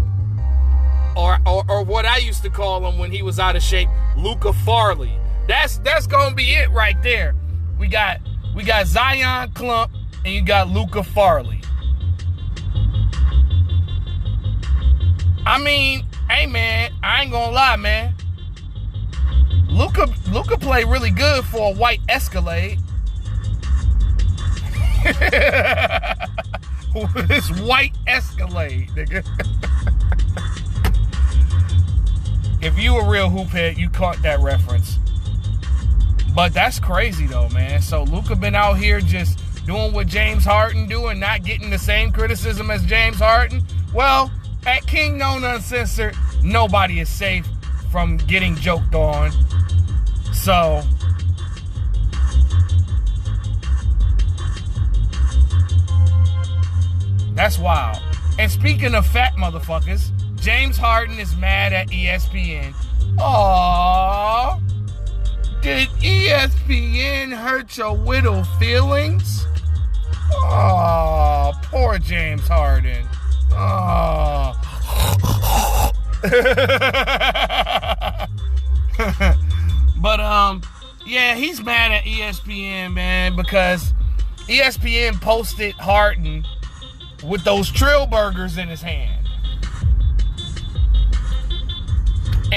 Or, 1.20 1.38
or 1.46 1.66
or 1.68 1.84
what 1.84 2.06
I 2.06 2.18
used 2.18 2.44
to 2.44 2.50
call 2.50 2.88
him 2.88 2.98
when 2.98 3.12
he 3.12 3.24
was 3.24 3.40
out 3.40 3.58
of 3.58 3.62
shape, 3.62 3.90
Luka 4.16 4.54
Farley. 4.54 5.12
That's 5.50 5.80
that's 5.80 6.08
gonna 6.08 6.34
be 6.34 6.52
it 6.52 6.72
right 6.72 6.96
there. 7.04 7.36
We 7.78 7.90
got 7.90 8.22
we 8.56 8.64
got 8.64 8.88
Zion 8.88 9.52
Clump 9.52 9.92
and 10.24 10.34
you 10.34 10.42
got 10.42 10.70
Luka 10.70 11.04
Farley. 11.04 11.62
I 15.46 15.62
mean, 15.62 16.06
hey 16.30 16.46
man, 16.46 16.94
I 17.04 17.24
ain't 17.24 17.34
gonna 17.34 17.52
lie, 17.52 17.76
man. 17.76 18.14
Luka 19.68 20.08
Luka 20.32 20.58
played 20.58 20.86
really 20.86 21.12
good 21.12 21.44
for 21.44 21.74
a 21.74 21.76
white 21.76 22.00
Escalade. 22.08 22.80
this 27.28 27.52
white 27.60 27.92
Escalade, 28.08 28.88
nigga. 28.96 29.26
if 32.62 32.78
you 32.78 32.98
a 32.98 33.10
real 33.10 33.30
hoophead, 33.30 33.78
you 33.78 33.90
caught 33.90 34.22
that 34.22 34.40
reference. 34.40 34.98
But 36.36 36.54
that's 36.54 36.80
crazy 36.80 37.26
though, 37.26 37.50
man. 37.50 37.82
So 37.82 38.04
Luka 38.04 38.36
been 38.36 38.56
out 38.56 38.78
here 38.78 39.02
just 39.02 39.40
doing 39.66 39.94
what 39.94 40.08
James 40.08 40.46
Harden 40.46 40.88
doing, 40.88 41.20
not 41.20 41.44
getting 41.44 41.70
the 41.70 41.78
same 41.78 42.12
criticism 42.12 42.72
as 42.72 42.86
James 42.86 43.18
Harden. 43.18 43.64
Well, 43.94 44.32
at 44.66 44.86
King 44.88 45.18
Known 45.18 45.44
Uncensored, 45.44 46.16
nobody 46.44 47.00
is 47.00 47.10
safe 47.10 47.48
from 47.92 48.18
getting 48.18 48.56
joked 48.56 48.96
on. 48.96 49.32
So 50.34 50.84
That's 57.40 57.58
wild. 57.58 58.02
And 58.38 58.52
speaking 58.52 58.94
of 58.96 59.08
fat 59.08 59.36
motherfuckers, 59.38 60.12
James 60.42 60.78
Harden 60.78 61.20
is 61.20 61.36
mad 61.36 61.74
at 61.74 61.90
ESPN. 61.90 62.74
Aww. 63.18 64.62
Did 65.62 65.90
ESPN 66.00 67.34
hurt 67.34 67.78
your 67.78 67.96
widow 67.96 68.44
feelings? 68.58 69.46
Aw, 70.32 71.52
poor 71.64 72.00
James 72.00 72.48
Harden. 72.48 73.06
Aw. 73.52 74.56
but 80.02 80.20
um, 80.20 80.62
yeah, 81.06 81.36
he's 81.36 81.62
mad 81.62 81.92
at 81.92 82.04
ESPN, 82.04 82.94
man, 82.94 83.36
because 83.36 83.94
ESPN 84.48 85.20
posted 85.20 85.74
Harden 85.76 86.46
with 87.24 87.44
those 87.44 87.70
trill 87.70 88.08
burgers 88.08 88.58
in 88.58 88.70
his 88.70 88.82
hand. 88.82 89.19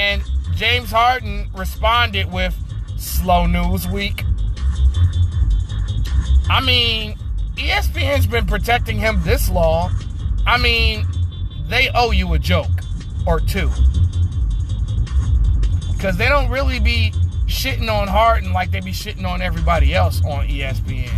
And 0.03 0.21
James 0.53 0.91
Harden 0.91 1.49
responded 1.55 2.29
with 2.29 2.53
slow 2.97 3.45
news 3.45 3.87
week. 3.87 4.25
I 6.49 6.59
mean, 6.61 7.17
ESPN's 7.55 8.27
been 8.27 8.45
protecting 8.45 8.99
him 8.99 9.21
this 9.23 9.49
long. 9.49 9.93
I 10.45 10.57
mean, 10.57 11.07
they 11.69 11.89
owe 11.95 12.11
you 12.11 12.33
a 12.33 12.39
joke 12.39 12.81
or 13.25 13.39
two. 13.39 13.69
Because 15.93 16.17
they 16.17 16.27
don't 16.27 16.49
really 16.49 16.81
be 16.81 17.13
shitting 17.47 17.89
on 17.89 18.09
Harden 18.09 18.51
like 18.51 18.71
they 18.71 18.81
be 18.81 18.91
shitting 18.91 19.25
on 19.25 19.41
everybody 19.41 19.95
else 19.95 20.21
on 20.25 20.49
ESPN. 20.49 21.11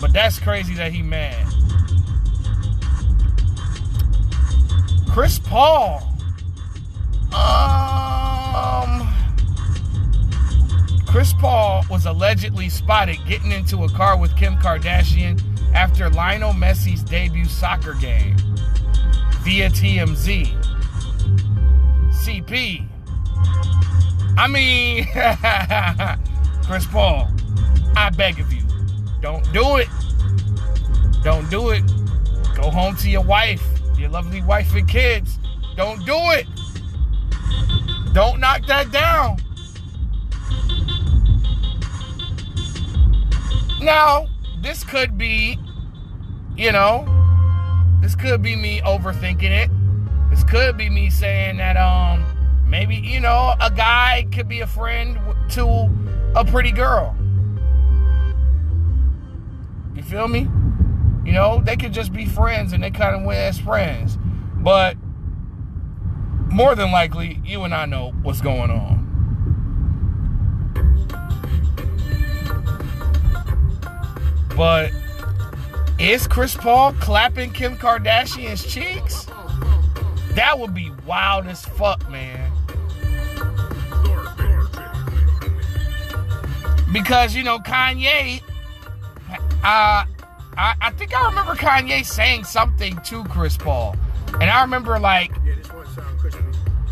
But 0.00 0.12
that's 0.12 0.40
crazy 0.40 0.74
that 0.74 0.92
he 0.92 1.02
mad. 1.02 1.47
Chris 5.18 5.40
Paul. 5.40 6.00
Um 7.34 9.12
Chris 11.08 11.32
Paul 11.32 11.84
was 11.90 12.06
allegedly 12.06 12.68
spotted 12.68 13.18
getting 13.26 13.50
into 13.50 13.82
a 13.82 13.88
car 13.88 14.16
with 14.16 14.36
Kim 14.36 14.54
Kardashian 14.58 15.42
after 15.74 16.08
Lionel 16.08 16.52
Messi's 16.52 17.02
debut 17.02 17.46
soccer 17.46 17.94
game 17.94 18.36
via 19.40 19.68
TMZ. 19.70 20.54
CP. 22.12 22.88
I 24.38 24.46
mean, 24.46 25.04
Chris 26.64 26.86
Paul, 26.86 27.28
I 27.96 28.10
beg 28.10 28.38
of 28.38 28.52
you, 28.52 28.62
don't 29.20 29.52
do 29.52 29.78
it. 29.78 29.88
Don't 31.24 31.50
do 31.50 31.70
it. 31.70 31.82
Go 32.54 32.70
home 32.70 32.94
to 32.98 33.10
your 33.10 33.24
wife, 33.24 33.77
your 33.98 34.10
lovely 34.10 34.42
wife 34.42 34.74
and 34.74 34.88
kids. 34.88 35.38
Don't 35.76 36.04
do 36.06 36.16
it. 36.16 36.46
Don't 38.12 38.40
knock 38.40 38.66
that 38.66 38.90
down. 38.90 39.38
Now, 43.80 44.26
this 44.60 44.82
could 44.82 45.16
be, 45.16 45.58
you 46.56 46.72
know, 46.72 47.06
this 48.00 48.14
could 48.14 48.42
be 48.42 48.56
me 48.56 48.80
overthinking 48.80 49.42
it. 49.42 49.70
This 50.30 50.42
could 50.44 50.76
be 50.76 50.90
me 50.90 51.10
saying 51.10 51.58
that, 51.58 51.76
um, 51.76 52.24
maybe, 52.66 52.96
you 52.96 53.20
know, 53.20 53.54
a 53.60 53.70
guy 53.70 54.26
could 54.32 54.48
be 54.48 54.60
a 54.60 54.66
friend 54.66 55.18
to 55.50 55.88
a 56.34 56.44
pretty 56.44 56.72
girl. 56.72 57.14
You 59.94 60.02
feel 60.02 60.28
me? 60.28 60.48
You 61.28 61.34
know, 61.34 61.60
they 61.62 61.76
could 61.76 61.92
just 61.92 62.10
be 62.10 62.24
friends 62.24 62.72
and 62.72 62.82
they 62.82 62.90
kind 62.90 63.14
of 63.14 63.22
went 63.22 63.38
as 63.38 63.58
friends. 63.60 64.16
But 64.56 64.96
more 66.50 66.74
than 66.74 66.90
likely, 66.90 67.42
you 67.44 67.64
and 67.64 67.74
I 67.74 67.84
know 67.84 68.12
what's 68.22 68.40
going 68.40 68.70
on. 68.70 69.04
But 74.56 74.90
is 75.98 76.26
Chris 76.26 76.56
Paul 76.56 76.94
clapping 76.94 77.50
Kim 77.50 77.76
Kardashian's 77.76 78.64
cheeks? 78.64 79.26
That 80.30 80.58
would 80.58 80.72
be 80.72 80.90
wild 81.06 81.46
as 81.46 81.62
fuck, 81.62 82.08
man. 82.10 82.50
Because, 86.90 87.34
you 87.34 87.42
know, 87.42 87.58
Kanye, 87.58 88.40
uh, 89.62 90.06
I, 90.58 90.74
I 90.80 90.90
think 90.90 91.14
I 91.14 91.24
remember 91.28 91.54
Kanye 91.54 92.04
saying 92.04 92.42
something 92.42 92.98
to 93.04 93.22
Chris 93.24 93.56
Paul. 93.56 93.94
And 94.40 94.50
I 94.50 94.60
remember, 94.62 94.98
like, 94.98 95.30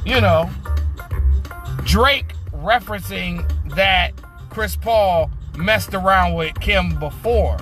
you 0.05 0.21
know, 0.21 0.49
Drake 1.85 2.33
referencing 2.53 3.45
that 3.75 4.13
Chris 4.51 4.77
Paul 4.77 5.33
messed 5.59 5.95
around 5.95 6.35
with 6.35 6.59
Kim 6.61 6.97
before. 7.01 7.59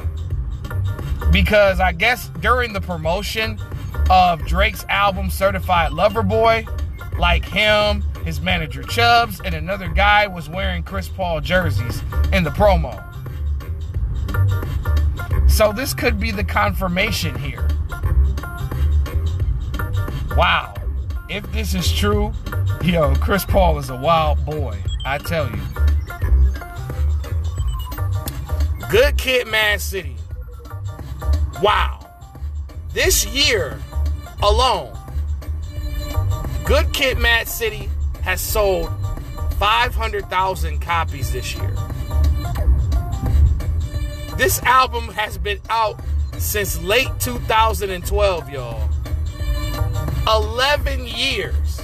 Because 1.32 1.80
I 1.80 1.92
guess 1.92 2.28
during 2.40 2.74
the 2.74 2.82
promotion 2.82 3.58
of 4.10 4.44
Drake's 4.44 4.84
album 4.90 5.30
Certified 5.30 5.92
Lover 5.92 6.22
Boy, 6.22 6.66
like 7.18 7.46
him, 7.46 8.02
his 8.26 8.42
manager 8.42 8.82
Chubbs, 8.82 9.40
and 9.40 9.54
another 9.54 9.88
guy 9.88 10.26
was 10.26 10.50
wearing 10.50 10.82
Chris 10.82 11.08
Paul 11.08 11.40
jerseys 11.40 12.02
in 12.30 12.44
the 12.44 12.50
promo. 12.50 13.02
So 15.54 15.72
this 15.72 15.94
could 15.94 16.18
be 16.18 16.32
the 16.32 16.42
confirmation 16.42 17.38
here. 17.38 17.68
Wow. 20.36 20.74
If 21.30 21.50
this 21.52 21.76
is 21.76 21.92
true, 21.92 22.32
yo, 22.82 23.14
Chris 23.14 23.44
Paul 23.44 23.78
is 23.78 23.88
a 23.88 23.96
wild 23.96 24.44
boy. 24.44 24.76
I 25.06 25.18
tell 25.18 25.48
you. 25.48 25.62
Good 28.90 29.16
Kid, 29.16 29.46
Mad 29.46 29.80
City. 29.80 30.16
Wow. 31.62 32.04
This 32.92 33.24
year 33.24 33.78
alone, 34.42 34.98
Good 36.64 36.92
Kid, 36.92 37.16
Mad 37.18 37.46
City 37.46 37.88
has 38.22 38.40
sold 38.40 38.90
500,000 39.60 40.80
copies 40.80 41.32
this 41.32 41.54
year. 41.54 41.76
This 44.36 44.60
album 44.64 45.08
has 45.10 45.38
been 45.38 45.60
out 45.70 46.00
since 46.38 46.80
late 46.82 47.08
2012, 47.20 48.50
y'all. 48.50 48.88
11 50.26 51.06
years 51.06 51.80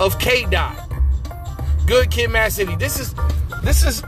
of 0.00 0.18
K 0.18 0.46
Dot. 0.46 0.90
Good 1.86 2.10
Kid, 2.10 2.30
Mad 2.30 2.52
City. 2.52 2.74
This 2.76 2.98
is 2.98 3.14
this 3.62 3.84
is 3.84 4.02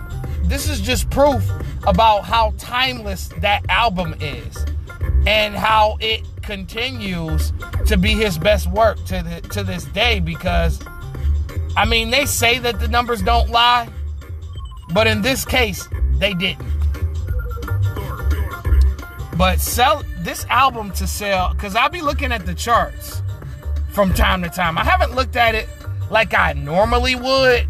this 0.45 0.69
is 0.69 0.81
just 0.81 1.11
proof 1.11 1.45
about 1.87 2.25
how 2.25 2.55
timeless 2.57 3.29
that 3.39 3.63
album 3.69 4.15
is 4.21 4.65
and 5.27 5.55
how 5.55 5.99
it 6.01 6.25
continues 6.43 7.53
to 7.87 7.99
be 7.99 8.13
his 8.13 8.39
best 8.39 8.67
work 8.69 8.97
to 9.05 9.23
the, 9.23 9.47
to 9.51 9.63
this 9.63 9.85
day 9.87 10.21
because 10.21 10.81
I 11.77 11.85
mean 11.85 12.11
they 12.11 12.25
say 12.25 12.59
that 12.61 12.81
the 12.81 12.89
numbers 12.89 13.23
don't 13.23 13.51
lie 13.51 13.89
but 14.93 15.07
in 15.07 15.23
this 15.23 15.45
case 15.45 15.89
they 16.19 16.35
didn't 16.35 16.78
but 19.39 19.61
sell 19.61 20.03
this 20.19 20.45
album 20.51 20.91
to 20.93 21.07
sell 21.07 21.55
cuz 21.55 21.75
I'll 21.75 21.89
be 21.89 22.03
looking 22.03 22.33
at 22.33 22.45
the 22.45 22.55
charts 22.55 23.23
from 23.91 24.13
time 24.13 24.43
to 24.43 24.51
time 24.51 24.77
I 24.77 24.85
haven't 24.85 25.15
looked 25.15 25.37
at 25.37 25.55
it 25.55 25.69
like 26.11 26.35
I 26.35 26.53
normally 26.53 27.15
would 27.15 27.67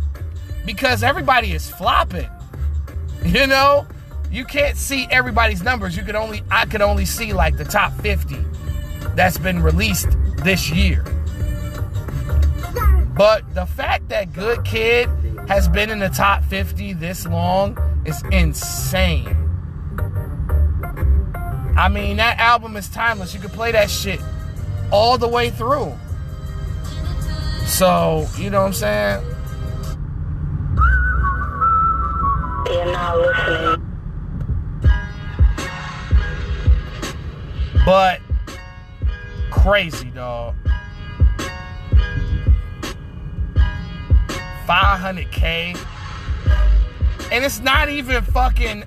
because 0.64 1.04
everybody 1.04 1.52
is 1.52 1.70
flopping 1.70 2.28
you 3.24 3.46
know 3.46 3.86
you 4.30 4.44
can't 4.44 4.76
see 4.76 5.06
everybody's 5.10 5.62
numbers. 5.62 5.96
You 5.96 6.02
could 6.02 6.14
only 6.14 6.42
I 6.50 6.66
could 6.66 6.82
only 6.82 7.04
see 7.04 7.32
like 7.32 7.56
the 7.56 7.64
top 7.64 7.92
50 8.00 8.36
that's 9.14 9.38
been 9.38 9.62
released 9.62 10.08
this 10.42 10.70
year. 10.70 11.04
But 13.16 13.54
the 13.54 13.66
fact 13.66 14.08
that 14.10 14.32
Good 14.32 14.64
Kid 14.64 15.08
has 15.48 15.68
been 15.68 15.90
in 15.90 15.98
the 15.98 16.10
top 16.10 16.44
50 16.44 16.92
this 16.94 17.26
long 17.26 17.78
is 18.04 18.22
insane. 18.30 19.47
I 21.78 21.88
mean, 21.88 22.16
that 22.16 22.40
album 22.40 22.76
is 22.76 22.88
timeless. 22.88 23.32
You 23.32 23.38
can 23.38 23.50
play 23.50 23.70
that 23.70 23.88
shit 23.88 24.20
all 24.90 25.16
the 25.16 25.28
way 25.28 25.48
through. 25.50 25.94
So, 27.66 28.26
you 28.36 28.50
know 28.50 28.62
what 28.62 28.66
I'm 28.66 28.72
saying? 28.72 29.24
You're 32.66 32.92
not 32.92 33.16
listening. 33.16 33.84
But 37.86 38.22
crazy, 39.52 40.10
dog. 40.10 40.56
500k. 44.66 45.78
And 47.30 47.44
it's 47.44 47.60
not 47.60 47.88
even 47.88 48.24
fucking 48.24 48.82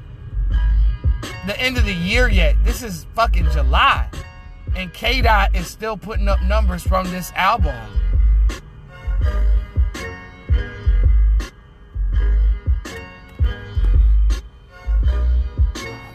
the 1.47 1.59
end 1.59 1.77
of 1.77 1.85
the 1.85 1.93
year 1.93 2.29
yet. 2.29 2.55
This 2.63 2.83
is 2.83 3.05
fucking 3.15 3.49
July. 3.51 4.09
And 4.75 4.93
K 4.93 5.21
Dot 5.21 5.55
is 5.55 5.67
still 5.67 5.97
putting 5.97 6.27
up 6.27 6.41
numbers 6.43 6.83
from 6.83 7.09
this 7.11 7.31
album. 7.35 7.75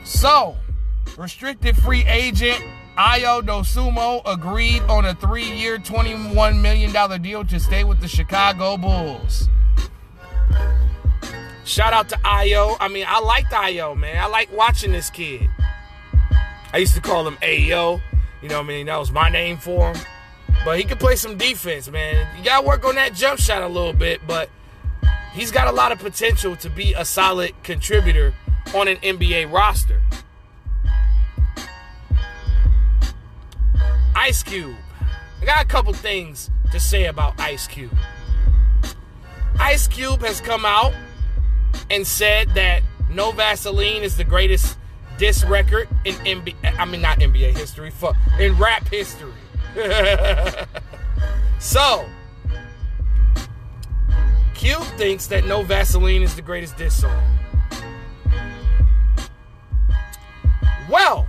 So, 0.05 0.57
restricted 1.19 1.77
free 1.77 2.05
agent 2.07 2.63
Ayo 2.97 3.43
Dosunmu 3.43 4.23
agreed 4.25 4.81
on 4.85 5.05
a 5.05 5.15
three-year, 5.15 5.77
$21 5.79 6.63
million 6.63 7.23
deal 7.23 7.45
to 7.45 7.61
stay 7.61 7.85
with 7.85 8.01
the 8.01 8.09
Chicago 8.09 8.79
Bulls. 8.79 9.51
Shout 11.67 11.93
out 11.93 12.09
to 12.11 12.17
Ayo. 12.19 12.77
I 12.79 12.87
mean, 12.87 13.07
I 13.09 13.19
liked 13.19 13.51
Ayo, 13.51 13.97
man. 13.97 14.23
I 14.23 14.27
like 14.27 14.53
watching 14.53 14.93
this 14.93 15.11
kid. 15.11 15.51
I 16.73 16.79
used 16.79 16.95
to 16.95 17.01
call 17.01 17.27
him 17.27 17.37
Ayo. 17.43 18.01
You 18.41 18.49
know 18.49 18.59
what 18.59 18.67
I 18.67 18.69
mean? 18.69 18.87
That 18.87 19.01
was 19.01 19.11
my 19.11 19.29
name 19.29 19.59
for 19.59 19.93
him. 19.93 20.01
But 20.65 20.79
he 20.79 20.85
can 20.85 20.97
play 20.97 21.17
some 21.17 21.37
defense, 21.37 21.91
man. 21.91 22.39
You 22.39 22.45
gotta 22.45 22.65
work 22.65 22.85
on 22.85 22.95
that 22.95 23.15
jump 23.15 23.41
shot 23.41 23.63
a 23.63 23.67
little 23.67 23.93
bit, 23.93 24.21
but 24.29 24.49
he's 25.33 25.51
got 25.51 25.67
a 25.67 25.73
lot 25.73 25.91
of 25.91 25.99
potential 25.99 26.55
to 26.55 26.71
be 26.71 26.93
a 26.93 27.05
solid 27.05 27.53
contributor 27.65 28.33
on 28.73 28.87
an 28.87 28.99
NBA 28.99 29.53
roster. 29.53 30.01
Ice 34.15 34.45
Cube. 34.45 34.77
I 35.43 35.45
got 35.45 35.65
a 35.65 35.67
couple 35.67 35.93
things 35.95 36.49
to 36.71 36.79
say 36.79 37.07
about 37.07 37.41
Ice 37.41 37.67
Cube. 37.67 37.97
Ice 39.59 39.89
Cube 39.89 40.21
has 40.21 40.41
come 40.41 40.65
out 40.65 40.93
and 41.91 42.07
said 42.07 42.55
that 42.55 42.83
No 43.11 43.33
Vaseline 43.33 44.03
is 44.03 44.17
the 44.17 44.25
greatest 44.25 44.79
diss 45.19 45.45
record 45.45 45.89
in 46.05 46.15
NBA. 46.15 46.55
I 46.79 46.85
mean, 46.85 47.01
not 47.01 47.19
NBA 47.19 47.57
history, 47.57 47.91
fuck, 47.91 48.17
in 48.39 48.57
rap 48.59 48.87
history. 48.89 49.33
so, 51.59 52.07
Cube 54.55 54.83
thinks 54.97 55.27
that 55.29 55.45
No 55.45 55.63
Vaseline 55.63 56.23
is 56.23 56.35
the 56.35 56.43
greatest 56.43 56.77
diss 56.77 57.01
song. 57.01 57.23
Well, 60.89 61.27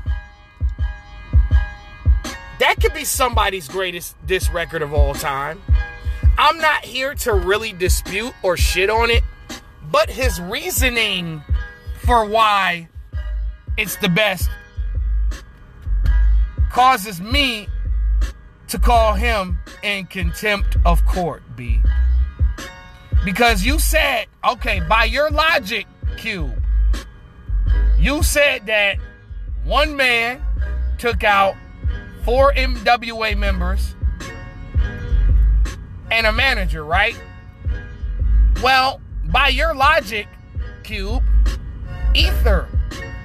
that 2.59 2.75
could 2.81 2.93
be 2.93 3.03
somebody's 3.03 3.67
greatest 3.67 4.15
diss 4.25 4.49
record 4.49 4.81
of 4.81 4.93
all 4.93 5.13
time. 5.13 5.61
I'm 6.37 6.59
not 6.59 6.85
here 6.85 7.15
to 7.15 7.33
really 7.33 7.73
dispute 7.73 8.33
or 8.43 8.57
shit 8.57 8.89
on 8.89 9.09
it, 9.09 9.23
but 9.91 10.09
his 10.09 10.39
reasoning 10.41 11.41
for 12.05 12.25
why 12.25 12.89
it's 13.77 13.95
the 13.97 14.09
best 14.09 14.49
causes 16.71 17.21
me 17.21 17.67
to 18.67 18.77
call 18.77 19.13
him 19.13 19.57
in 19.83 20.05
contempt 20.05 20.77
of 20.85 21.05
court, 21.05 21.41
B. 21.55 21.81
Because 23.23 23.65
you 23.65 23.79
said, 23.79 24.27
okay, 24.47 24.81
by 24.81 25.05
your 25.05 25.29
logic, 25.29 25.85
Cube, 26.17 26.61
you 27.97 28.23
said 28.23 28.65
that 28.67 28.97
one 29.63 29.95
man 29.95 30.41
took 30.97 31.23
out 31.23 31.55
four 32.23 32.53
NWA 32.53 33.37
members 33.37 33.95
and 36.11 36.27
a 36.27 36.31
manager, 36.31 36.83
right? 36.83 37.19
Well, 38.61 39.01
by 39.31 39.49
your 39.49 39.75
logic, 39.75 40.27
Cube, 40.83 41.23
Ether 42.13 42.67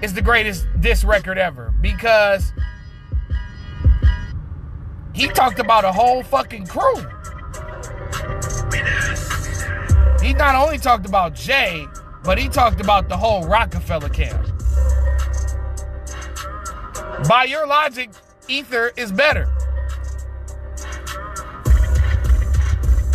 is 0.02 0.14
the 0.14 0.22
greatest 0.22 0.66
diss 0.80 1.04
record 1.04 1.38
ever 1.38 1.72
because 1.80 2.52
he 5.14 5.28
talked 5.28 5.58
about 5.58 5.84
a 5.84 5.92
whole 5.92 6.22
fucking 6.22 6.66
crew. 6.66 6.96
He 10.20 10.32
not 10.34 10.54
only 10.54 10.78
talked 10.78 11.06
about 11.06 11.34
Jay, 11.34 11.86
but 12.24 12.38
he 12.38 12.48
talked 12.48 12.80
about 12.80 13.08
the 13.08 13.16
whole 13.16 13.44
Rockefeller 13.44 14.08
camp. 14.08 14.46
By 17.28 17.44
your 17.44 17.66
logic, 17.66 18.10
Ether 18.48 18.92
is 18.96 19.12
better. 19.12 19.48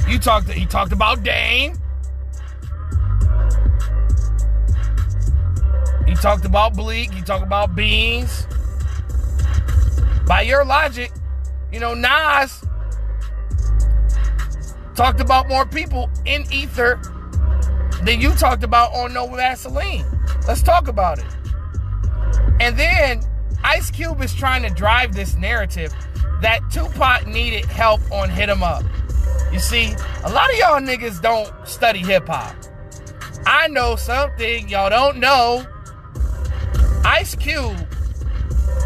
You 0.07 0.19
talked. 0.19 0.49
He 0.49 0.65
talked 0.65 0.93
about 0.93 1.23
Dame. 1.23 1.73
Talked 6.21 6.45
about 6.45 6.75
Bleak. 6.75 7.13
you 7.13 7.21
talked 7.21 7.43
about 7.43 7.75
Beans. 7.75 8.47
By 10.25 10.41
your 10.41 10.65
logic, 10.65 11.11
you 11.71 11.79
know 11.79 11.93
Nas 11.93 12.63
talked 14.95 15.19
about 15.19 15.47
more 15.47 15.65
people 15.65 16.09
in 16.25 16.43
Ether 16.51 16.99
than 18.03 18.19
you 18.19 18.33
talked 18.33 18.63
about 18.63 18.93
on 18.93 19.13
No 19.13 19.27
Vaseline. 19.27 20.05
Let's 20.47 20.63
talk 20.63 20.87
about 20.87 21.19
it. 21.19 21.25
And 22.59 22.77
then 22.77 23.21
Ice 23.63 23.91
Cube 23.91 24.21
is 24.21 24.33
trying 24.33 24.63
to 24.63 24.69
drive 24.69 25.13
this 25.13 25.35
narrative 25.35 25.93
that 26.41 26.61
Tupac 26.71 27.27
needed 27.27 27.65
help 27.65 28.01
on 28.11 28.29
Hit 28.29 28.49
'em 28.49 28.63
Up. 28.63 28.83
You 29.51 29.59
see, 29.59 29.95
a 30.23 30.29
lot 30.29 30.49
of 30.49 30.57
y'all 30.57 30.79
niggas 30.79 31.21
don't 31.21 31.51
study 31.67 31.99
hip 31.99 32.27
hop. 32.27 32.55
I 33.45 33.67
know 33.67 33.95
something 33.95 34.67
y'all 34.67 34.89
don't 34.89 35.17
know. 35.17 35.65
Ice 37.07 37.35
Cube 37.35 37.87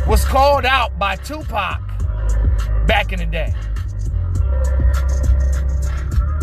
was 0.08 0.24
called 0.26 0.64
out 0.64 1.00
by 1.00 1.16
Tupac 1.16 1.82
back 2.86 3.12
in 3.12 3.18
the 3.18 3.26
day. 3.26 3.52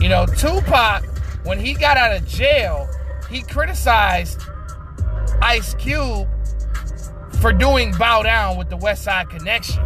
You 0.01 0.09
know, 0.09 0.27
Tupac, 0.27 1.05
when 1.45 1.61
he 1.61 1.75
got 1.75 1.97
out 1.97 2.17
of 2.17 2.27
jail, 2.27 2.88
he 3.31 3.43
criticized 3.43 4.43
Ice 5.41 5.75
Cube 5.75 6.27
for 7.41 7.53
doing 7.53 7.93
Bow 7.93 8.25
Down 8.25 8.59
with 8.59 8.71
the 8.71 8.77
West 8.77 9.05
Side 9.05 9.31
Connection. 9.31 9.81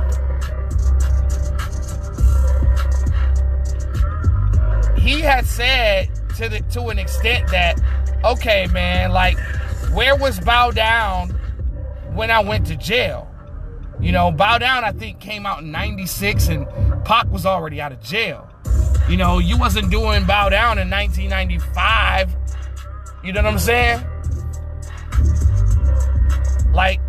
He 4.96 5.20
had 5.20 5.44
said 5.44 6.08
to 6.36 6.48
the 6.48 6.64
to 6.72 6.88
an 6.88 6.98
extent 6.98 7.50
that, 7.50 7.78
okay, 8.24 8.66
man, 8.72 9.12
like, 9.12 9.38
where 9.92 10.16
was 10.16 10.40
Bow 10.40 10.70
Down 10.70 11.38
when 12.14 12.30
I 12.30 12.40
went 12.40 12.66
to 12.66 12.76
jail? 12.76 13.28
You 14.00 14.12
know, 14.12 14.32
Bow 14.32 14.58
Down 14.58 14.84
I 14.84 14.92
think 14.92 15.20
came 15.20 15.46
out 15.46 15.60
in 15.60 15.70
96 15.70 16.48
and 16.48 16.66
Pac 17.04 17.30
was 17.30 17.46
already 17.46 17.80
out 17.80 17.92
of 17.92 18.00
jail. 18.02 18.48
You 19.08 19.16
know, 19.16 19.38
you 19.38 19.58
wasn't 19.58 19.90
doing 19.90 20.24
Bow 20.24 20.48
Down 20.48 20.78
in 20.78 20.90
1995. 20.90 22.34
You 23.24 23.32
know 23.32 23.42
what 23.42 23.52
I'm 23.52 23.58
saying? 23.58 24.04
Like, 26.72 27.00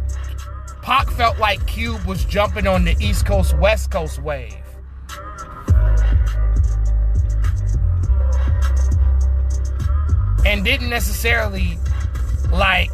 Pac 0.81 1.09
felt 1.11 1.39
like 1.39 1.65
Cube 1.65 2.03
was 2.03 2.25
jumping 2.25 2.67
on 2.67 2.83
the 2.83 2.95
East 2.99 3.25
Coast, 3.25 3.57
West 3.57 3.89
Coast 3.89 4.21
wave. 4.21 4.53
And 10.45 10.65
didn't 10.65 10.89
necessarily 10.89 11.79
like, 12.51 12.91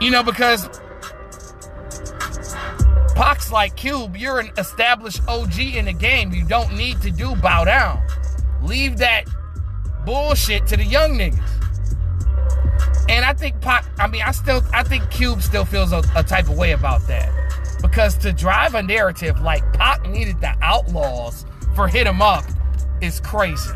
you 0.00 0.10
know, 0.10 0.22
because 0.22 0.68
Pac's 3.14 3.50
like 3.50 3.74
Cube, 3.74 4.16
you're 4.16 4.38
an 4.38 4.50
established 4.58 5.20
OG 5.26 5.58
in 5.58 5.86
the 5.86 5.92
game. 5.92 6.32
You 6.32 6.44
don't 6.44 6.76
need 6.76 7.00
to 7.02 7.10
do 7.10 7.34
bow 7.36 7.64
down. 7.64 8.00
Leave 8.62 8.98
that 8.98 9.24
bullshit 10.04 10.66
to 10.68 10.76
the 10.76 10.84
young 10.84 11.18
niggas. 11.18 11.58
And 13.08 13.24
I 13.24 13.32
think 13.32 13.60
Pac, 13.60 13.86
I 13.98 14.06
mean, 14.06 14.22
I 14.22 14.32
still, 14.32 14.62
I 14.72 14.82
think 14.82 15.10
Cube 15.10 15.42
still 15.42 15.64
feels 15.64 15.92
a, 15.92 16.02
a 16.14 16.22
type 16.22 16.48
of 16.48 16.56
way 16.56 16.72
about 16.72 17.06
that. 17.08 17.32
Because 17.82 18.16
to 18.18 18.32
drive 18.32 18.74
a 18.74 18.82
narrative 18.82 19.40
like 19.40 19.64
Pac 19.72 20.06
needed 20.08 20.40
the 20.40 20.54
outlaws 20.62 21.44
for 21.74 21.88
hit 21.88 22.06
him 22.06 22.22
up 22.22 22.44
is 23.00 23.20
crazy. 23.20 23.70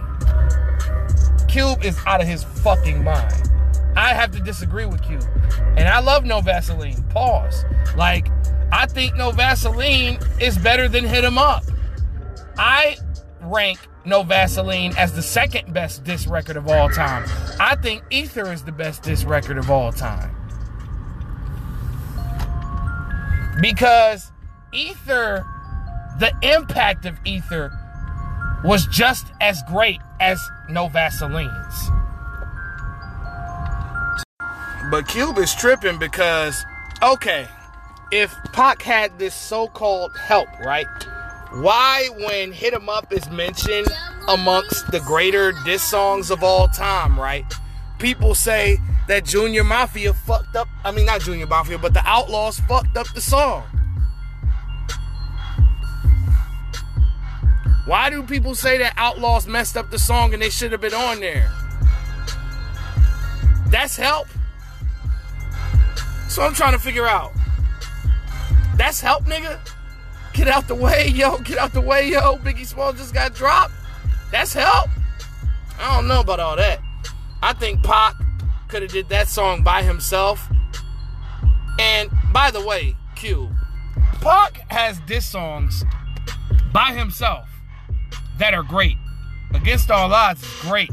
Cube 1.48 1.84
is 1.84 1.98
out 2.06 2.20
of 2.20 2.26
his 2.26 2.44
fucking 2.44 3.02
mind. 3.02 3.51
I 3.96 4.14
have 4.14 4.30
to 4.32 4.40
disagree 4.40 4.86
with 4.86 5.08
you. 5.10 5.18
And 5.76 5.88
I 5.88 6.00
love 6.00 6.24
No 6.24 6.40
Vaseline. 6.40 7.02
Pause. 7.04 7.64
Like, 7.96 8.28
I 8.72 8.86
think 8.86 9.14
No 9.16 9.30
Vaseline 9.30 10.18
is 10.40 10.56
better 10.56 10.88
than 10.88 11.04
Hit 11.04 11.24
'em 11.24 11.38
Up. 11.38 11.64
I 12.56 12.96
rank 13.40 13.78
No 14.04 14.22
Vaseline 14.22 14.96
as 14.96 15.12
the 15.12 15.22
second 15.22 15.72
best 15.72 16.04
disc 16.04 16.28
record 16.28 16.56
of 16.56 16.68
all 16.68 16.88
time. 16.88 17.24
I 17.60 17.76
think 17.76 18.02
Ether 18.10 18.50
is 18.52 18.62
the 18.62 18.72
best 18.72 19.02
disc 19.02 19.28
record 19.28 19.58
of 19.58 19.70
all 19.70 19.92
time. 19.92 20.34
Because 23.60 24.32
Ether, 24.72 25.46
the 26.18 26.32
impact 26.42 27.04
of 27.04 27.18
Ether 27.24 27.70
was 28.64 28.86
just 28.86 29.26
as 29.40 29.62
great 29.68 30.00
as 30.20 30.40
No 30.68 30.88
Vaseline's. 30.88 31.90
But 34.92 35.08
Cube 35.08 35.38
is 35.38 35.54
tripping 35.54 35.96
because, 35.96 36.66
okay, 37.02 37.48
if 38.10 38.30
Pac 38.52 38.82
had 38.82 39.18
this 39.18 39.34
so-called 39.34 40.14
help, 40.18 40.48
right? 40.60 40.86
Why, 41.52 42.10
when 42.18 42.52
"Hit 42.52 42.74
'Em 42.74 42.90
Up" 42.90 43.10
is 43.10 43.26
mentioned 43.30 43.88
amongst 44.28 44.90
the 44.90 45.00
greater 45.00 45.52
diss 45.64 45.82
songs 45.82 46.30
of 46.30 46.44
all 46.44 46.68
time, 46.68 47.18
right? 47.18 47.50
People 47.98 48.34
say 48.34 48.78
that 49.08 49.24
Junior 49.24 49.64
Mafia 49.64 50.12
fucked 50.12 50.56
up. 50.56 50.68
I 50.84 50.90
mean, 50.90 51.06
not 51.06 51.22
Junior 51.22 51.46
Mafia, 51.46 51.78
but 51.78 51.94
the 51.94 52.06
Outlaws 52.06 52.60
fucked 52.60 52.98
up 52.98 53.06
the 53.14 53.22
song. 53.22 53.62
Why 57.86 58.10
do 58.10 58.22
people 58.22 58.54
say 58.54 58.76
that 58.76 58.92
Outlaws 58.98 59.46
messed 59.46 59.74
up 59.74 59.90
the 59.90 59.98
song 59.98 60.34
and 60.34 60.42
they 60.42 60.50
should 60.50 60.70
have 60.70 60.82
been 60.82 60.92
on 60.92 61.20
there? 61.20 61.50
That's 63.70 63.96
help. 63.96 64.28
So 66.32 66.40
I'm 66.40 66.54
trying 66.54 66.72
to 66.72 66.78
figure 66.78 67.06
out. 67.06 67.30
That's 68.76 69.02
help, 69.02 69.24
nigga. 69.24 69.60
Get 70.32 70.48
out 70.48 70.66
the 70.66 70.74
way, 70.74 71.08
yo. 71.08 71.36
Get 71.36 71.58
out 71.58 71.74
the 71.74 71.82
way, 71.82 72.08
yo. 72.08 72.38
Biggie 72.38 72.64
Small 72.64 72.94
just 72.94 73.12
got 73.12 73.34
dropped. 73.34 73.74
That's 74.30 74.54
help. 74.54 74.88
I 75.78 75.94
don't 75.94 76.08
know 76.08 76.20
about 76.20 76.40
all 76.40 76.56
that. 76.56 76.80
I 77.42 77.52
think 77.52 77.84
Pac 77.84 78.14
could 78.68 78.80
have 78.80 78.90
did 78.90 79.10
that 79.10 79.28
song 79.28 79.62
by 79.62 79.82
himself. 79.82 80.48
And 81.78 82.10
by 82.32 82.50
the 82.50 82.64
way, 82.64 82.96
Q, 83.14 83.50
Pac 84.22 84.70
has 84.72 85.00
diss 85.00 85.26
songs 85.26 85.84
by 86.72 86.94
himself 86.94 87.46
that 88.38 88.54
are 88.54 88.62
great. 88.62 88.96
Against 89.52 89.90
All 89.90 90.10
Odds 90.10 90.42
is 90.42 90.62
great. 90.62 90.90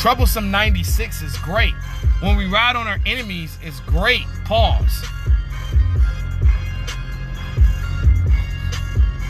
Troublesome 0.00 0.50
96 0.50 1.20
is 1.20 1.36
great. 1.36 1.74
When 2.22 2.34
we 2.38 2.46
ride 2.46 2.74
on 2.74 2.86
our 2.86 2.98
enemies 3.04 3.58
is 3.62 3.80
great. 3.80 4.24
Pause. 4.46 5.04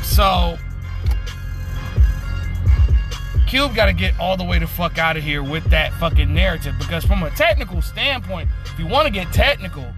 So 0.04 0.56
Cube 3.48 3.74
got 3.74 3.86
to 3.86 3.92
get 3.92 4.16
all 4.20 4.36
the 4.36 4.44
way 4.44 4.60
the 4.60 4.68
fuck 4.68 4.96
out 4.96 5.16
of 5.16 5.24
here 5.24 5.42
with 5.42 5.64
that 5.70 5.92
fucking 5.94 6.32
narrative 6.32 6.76
because 6.78 7.04
from 7.04 7.24
a 7.24 7.30
technical 7.30 7.82
standpoint, 7.82 8.48
if 8.66 8.78
you 8.78 8.86
want 8.86 9.08
to 9.08 9.12
get 9.12 9.32
technical, 9.32 9.92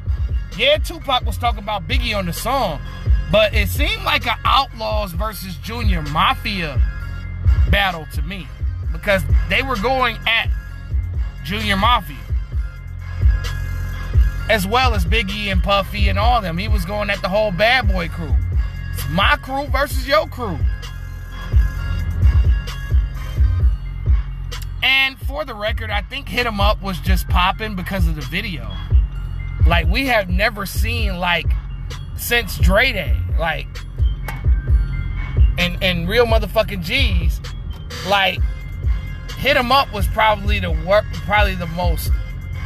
yeah, 0.57 0.79
Tupac 0.79 1.27
was 1.27 1.37
talking 1.37 1.63
about 1.63 1.87
Biggie 1.87 2.17
on 2.17 2.25
the 2.25 2.33
song, 2.33 2.81
but 3.31 3.53
it 3.53 3.69
seemed 3.69 4.05
like 4.05 4.27
an 4.27 4.39
Outlaws 4.47 5.13
versus 5.13 5.55
Junior 5.59 6.01
Mafia 6.01 6.83
battle 7.71 8.07
to 8.15 8.23
me 8.23 8.47
because 8.91 9.23
they 9.51 9.63
were 9.63 9.77
going 9.77 10.17
at 10.27 10.49
Junior 11.45 11.77
Mafia 11.77 12.17
as 14.53 14.67
well 14.67 14.95
as 14.95 15.05
Biggie 15.05 15.51
and 15.51 15.63
Puffy 15.63 16.09
and 16.09 16.19
all 16.19 16.43
them. 16.43 16.59
He 16.59 16.69
was 16.69 16.85
going 16.85 17.09
at 17.11 17.23
the 17.23 17.29
whole 17.29 17.53
Bad 17.53 17.89
Boy 17.89 18.09
crew. 18.09 18.35
It's 18.93 19.09
my 19.09 19.37
crew 19.37 19.67
versus 19.69 20.07
your 20.07 20.27
crew. 20.27 20.59
And 24.83 25.19
for 25.21 25.45
the 25.45 25.55
record, 25.55 25.91
I 25.91 26.03
think 26.03 26.29
Hit 26.29 26.47
'em 26.47 26.61
Up 26.61 26.83
was 26.83 26.99
just 26.99 27.29
popping 27.29 27.77
because 27.77 28.07
of 28.07 28.17
the 28.17 28.21
video. 28.23 28.71
Like 29.67 29.87
we 29.87 30.07
have 30.09 30.29
never 30.29 30.67
seen 30.67 31.19
like 31.19 31.47
since 32.17 32.59
Dre 32.59 32.93
Day, 32.93 33.17
like 33.39 33.69
and 35.57 35.83
and 35.83 36.09
real 36.09 36.27
motherfucking 36.27 36.83
G's, 36.83 37.41
like 38.07 38.41
Hit 39.43 39.57
'em 39.57 39.73
Up 39.73 39.93
was 39.93 40.07
probably 40.07 40.61
the 40.61 40.71
work, 40.71 41.05
probably 41.27 41.57
the 41.57 41.67
most 41.67 42.13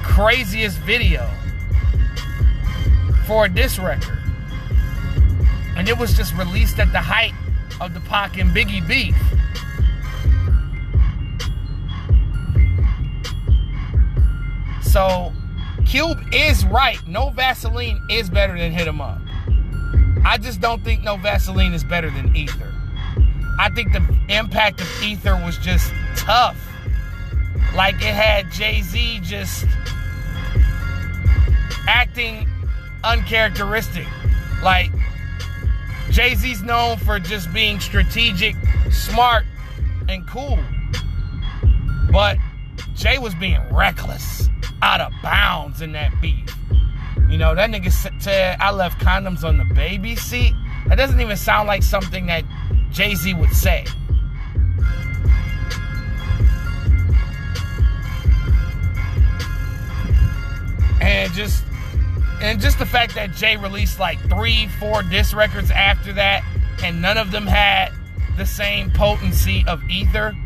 craziest 0.02 0.76
video 0.80 1.26
for 3.24 3.48
this 3.48 3.78
record. 3.78 4.18
And 5.74 5.88
it 5.88 5.96
was 5.96 6.14
just 6.14 6.34
released 6.34 6.78
at 6.78 6.92
the 6.92 7.00
height 7.00 7.32
of 7.80 7.94
the 7.94 8.00
Pac 8.00 8.36
and 8.36 8.50
Biggie 8.54 8.86
beef. 8.86 9.16
So 14.82 15.32
Cube 15.86 16.18
is 16.30 16.66
right. 16.66 16.98
No 17.08 17.30
Vaseline 17.30 17.98
is 18.10 18.28
better 18.28 18.58
than 18.58 18.72
Hit 18.72 18.86
'em 18.86 19.00
Up. 19.00 19.22
I 20.26 20.36
just 20.36 20.60
don't 20.60 20.84
think 20.84 21.02
No 21.02 21.16
Vaseline 21.16 21.72
is 21.72 21.84
better 21.84 22.10
than 22.10 22.36
Ether. 22.36 22.70
I 23.58 23.70
think 23.70 23.94
the 23.94 24.04
impact 24.28 24.82
of 24.82 25.02
Ether 25.02 25.36
was 25.36 25.56
just 25.56 25.90
tough. 26.16 26.56
Like 27.74 27.96
it 27.96 28.14
had 28.14 28.50
Jay 28.50 28.82
Z 28.82 29.20
just 29.22 29.66
acting 31.88 32.48
uncharacteristic. 33.04 34.06
Like 34.62 34.90
Jay 36.10 36.34
Z's 36.34 36.62
known 36.62 36.96
for 36.98 37.18
just 37.18 37.52
being 37.52 37.80
strategic, 37.80 38.56
smart, 38.90 39.44
and 40.08 40.26
cool. 40.28 40.58
But 42.10 42.38
Jay 42.94 43.18
was 43.18 43.34
being 43.34 43.60
reckless, 43.72 44.48
out 44.82 45.00
of 45.00 45.12
bounds 45.22 45.82
in 45.82 45.92
that 45.92 46.12
beat. 46.20 46.50
You 47.28 47.38
know, 47.38 47.54
that 47.54 47.70
nigga 47.70 47.92
said, 48.22 48.56
I 48.60 48.70
left 48.70 49.00
condoms 49.00 49.44
on 49.44 49.58
the 49.58 49.64
baby 49.74 50.16
seat. 50.16 50.54
That 50.86 50.96
doesn't 50.96 51.20
even 51.20 51.36
sound 51.36 51.66
like 51.66 51.82
something 51.82 52.26
that 52.26 52.44
Jay 52.90 53.14
Z 53.14 53.34
would 53.34 53.52
say. 53.52 53.84
And 61.00 61.32
just 61.32 61.64
and 62.40 62.60
just 62.60 62.78
the 62.78 62.86
fact 62.86 63.14
that 63.14 63.32
Jay 63.32 63.56
released 63.56 63.98
like 63.98 64.18
three, 64.28 64.68
four 64.78 65.02
disc 65.02 65.34
records 65.34 65.70
after 65.70 66.12
that, 66.14 66.44
and 66.82 67.00
none 67.00 67.16
of 67.16 67.30
them 67.30 67.46
had 67.46 67.92
the 68.36 68.46
same 68.46 68.90
potency 68.90 69.64
of 69.66 69.82
Ether. 69.88 70.36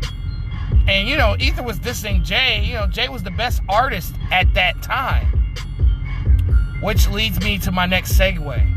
And 0.87 1.07
you 1.07 1.17
know, 1.17 1.35
Ether 1.39 1.63
was 1.63 1.79
dissing 1.79 2.23
Jay. 2.23 2.63
You 2.63 2.73
know, 2.73 2.87
Jay 2.87 3.09
was 3.09 3.23
the 3.23 3.31
best 3.31 3.61
artist 3.69 4.13
at 4.31 4.53
that 4.53 4.81
time. 4.81 5.27
Which 6.81 7.07
leads 7.09 7.39
me 7.41 7.59
to 7.59 7.71
my 7.71 7.85
next 7.85 8.13
segue. 8.13 8.67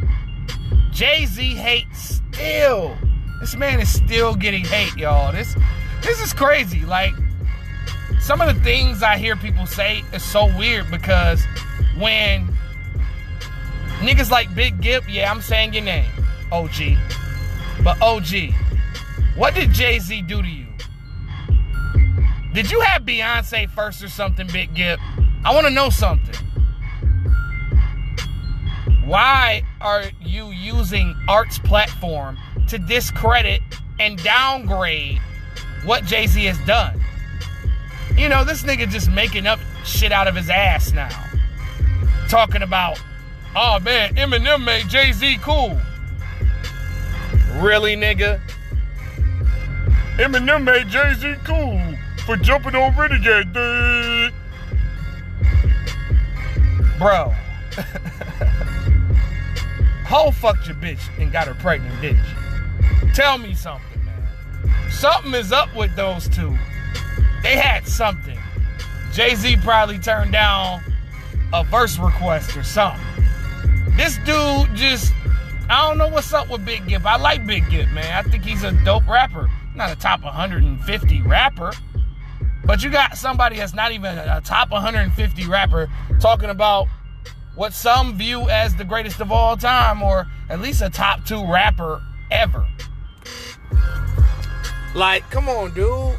Jay 0.93 1.27
Z 1.27 1.43
hates 1.55 2.21
still. 2.31 2.97
This 3.41 3.57
man 3.57 3.81
is 3.81 3.93
still 3.93 4.35
getting 4.35 4.65
hate, 4.65 4.97
y'all. 4.97 5.33
This 5.33 5.55
this 6.03 6.21
is 6.21 6.33
crazy. 6.33 6.85
Like 6.85 7.15
some 8.25 8.41
of 8.41 8.55
the 8.55 8.59
things 8.63 9.03
I 9.03 9.19
hear 9.19 9.37
people 9.37 9.67
say 9.67 10.03
is 10.15 10.23
so 10.25 10.47
weird 10.57 10.91
because 10.91 11.45
when 11.99 12.49
niggas 14.01 14.31
like 14.31 14.55
Big 14.55 14.81
Gipp, 14.81 15.05
yeah, 15.11 15.31
I'm 15.31 15.43
saying 15.43 15.75
your 15.75 15.85
name, 15.85 16.11
OG. 16.51 16.97
But 17.85 18.01
OG, 18.01 18.55
what 19.37 19.55
did 19.55 19.73
Jay 19.73 19.99
Z 19.99 20.23
do 20.23 20.41
to 20.41 20.49
you? 20.49 20.67
Did 22.55 22.71
you 22.71 22.81
have 22.81 23.03
Beyonce 23.03 23.69
first 23.69 24.03
or 24.03 24.09
something, 24.09 24.47
Big 24.47 24.75
Gipp? 24.75 25.01
I 25.45 25.55
want 25.55 25.67
to 25.67 25.73
know 25.73 25.91
something. 25.91 26.35
Why 29.05 29.65
are 29.83 30.05
you 30.23 30.47
using 30.47 31.15
art's 31.29 31.59
platform 31.59 32.39
to 32.69 32.79
discredit 32.79 33.61
and 34.01 34.17
downgrade 34.25 35.21
what 35.85 36.05
Jay 36.05 36.27
Z 36.27 36.43
has 36.47 36.59
done? 36.61 37.04
You 38.17 38.29
know, 38.29 38.45
this 38.45 38.63
nigga 38.63 38.89
just 38.89 39.11
making 39.11 39.47
up 39.47 39.59
shit 39.85 40.13
out 40.13 40.29
of 40.29 40.37
his 40.37 40.49
ass 40.49 40.93
now. 40.93 41.09
Talking 42.29 42.63
about, 42.63 43.03
oh 43.57 43.81
man, 43.81 44.15
Eminem 44.15 44.65
made 44.65 44.89
Jay 44.89 45.13
Z 45.13 45.39
cool. 45.43 45.81
Really, 47.55 47.97
nigga? 47.97 48.41
Eminem 50.17 50.65
made 50.65 50.89
Jay 50.89 51.15
Z 51.15 51.35
cool 51.45 51.81
for 52.25 52.37
jumping 52.37 52.75
on 52.77 52.97
Renegade. 52.97 53.53
dude. 53.53 54.33
Bro. 56.99 57.35
Ho 60.07 60.31
fucked 60.31 60.69
your 60.69 60.77
bitch 60.77 61.01
and 61.19 61.33
got 61.33 61.49
her 61.49 61.55
pregnant, 61.55 62.01
you? 62.03 62.17
Tell 63.13 63.39
me 63.39 63.55
something, 63.55 64.05
man. 64.05 64.29
Something 64.91 65.35
is 65.35 65.51
up 65.51 65.75
with 65.75 65.97
those 65.97 66.29
two. 66.29 66.57
They 67.45 67.57
had 67.59 67.87
something. 67.87 68.39
Jay 69.13 69.35
Z 69.35 69.59
probably 69.59 69.99
turned 69.99 70.33
down 70.33 70.81
a 71.53 71.63
verse 71.63 71.99
request 71.99 72.57
or 72.57 72.63
something. 72.63 73.05
This 73.99 74.17
dude 74.25 74.75
just, 74.75 75.13
I 75.69 75.87
don't 75.87 75.99
know 75.99 76.09
what's 76.09 76.33
up 76.33 76.49
with 76.49 76.65
Big 76.65 76.89
Gipp. 76.89 77.05
I 77.05 77.19
like 77.19 77.47
Big 77.47 77.69
Gipp, 77.69 77.91
man. 77.91 78.13
I 78.13 78.29
think 78.29 78.45
he's 78.45 78.65
a 78.65 78.73
dope 78.83 79.07
rapper. 79.07 79.51
Not 79.77 79.93
a 79.93 79.97
top 79.97 80.23
150 80.25 81.21
rapper. 81.21 81.73
But 82.65 82.83
you 82.83 82.89
got 82.89 83.19
somebody 83.19 83.59
that's 83.59 83.75
not 83.75 83.93
even 83.93 84.17
a 84.17 84.41
top 84.41 84.71
150 84.71 85.47
rapper 85.47 85.91
talking 86.21 86.49
about 86.49 86.89
what 87.57 87.75
some 87.75 88.17
view 88.17 88.49
as 88.49 88.75
the 88.75 88.85
greatest 88.85 89.21
of 89.21 89.31
all 89.31 89.59
time, 89.59 90.03
or 90.03 90.27
at 90.49 90.63
least 90.63 90.81
a 90.81 90.89
top 90.89 91.27
two 91.27 91.45
rapper 91.47 92.03
ever. 92.31 92.67
Like, 94.95 95.29
come 95.31 95.51
on, 95.51 95.75
dude. 95.75 96.17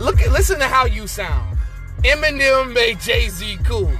Look 0.00 0.20
at 0.20 0.30
listen 0.30 0.58
to 0.58 0.68
how 0.68 0.84
you 0.86 1.06
sound. 1.06 1.58
Eminem 2.02 2.72
made 2.74 3.00
Jay-Z 3.00 3.58
cool. 3.64 3.92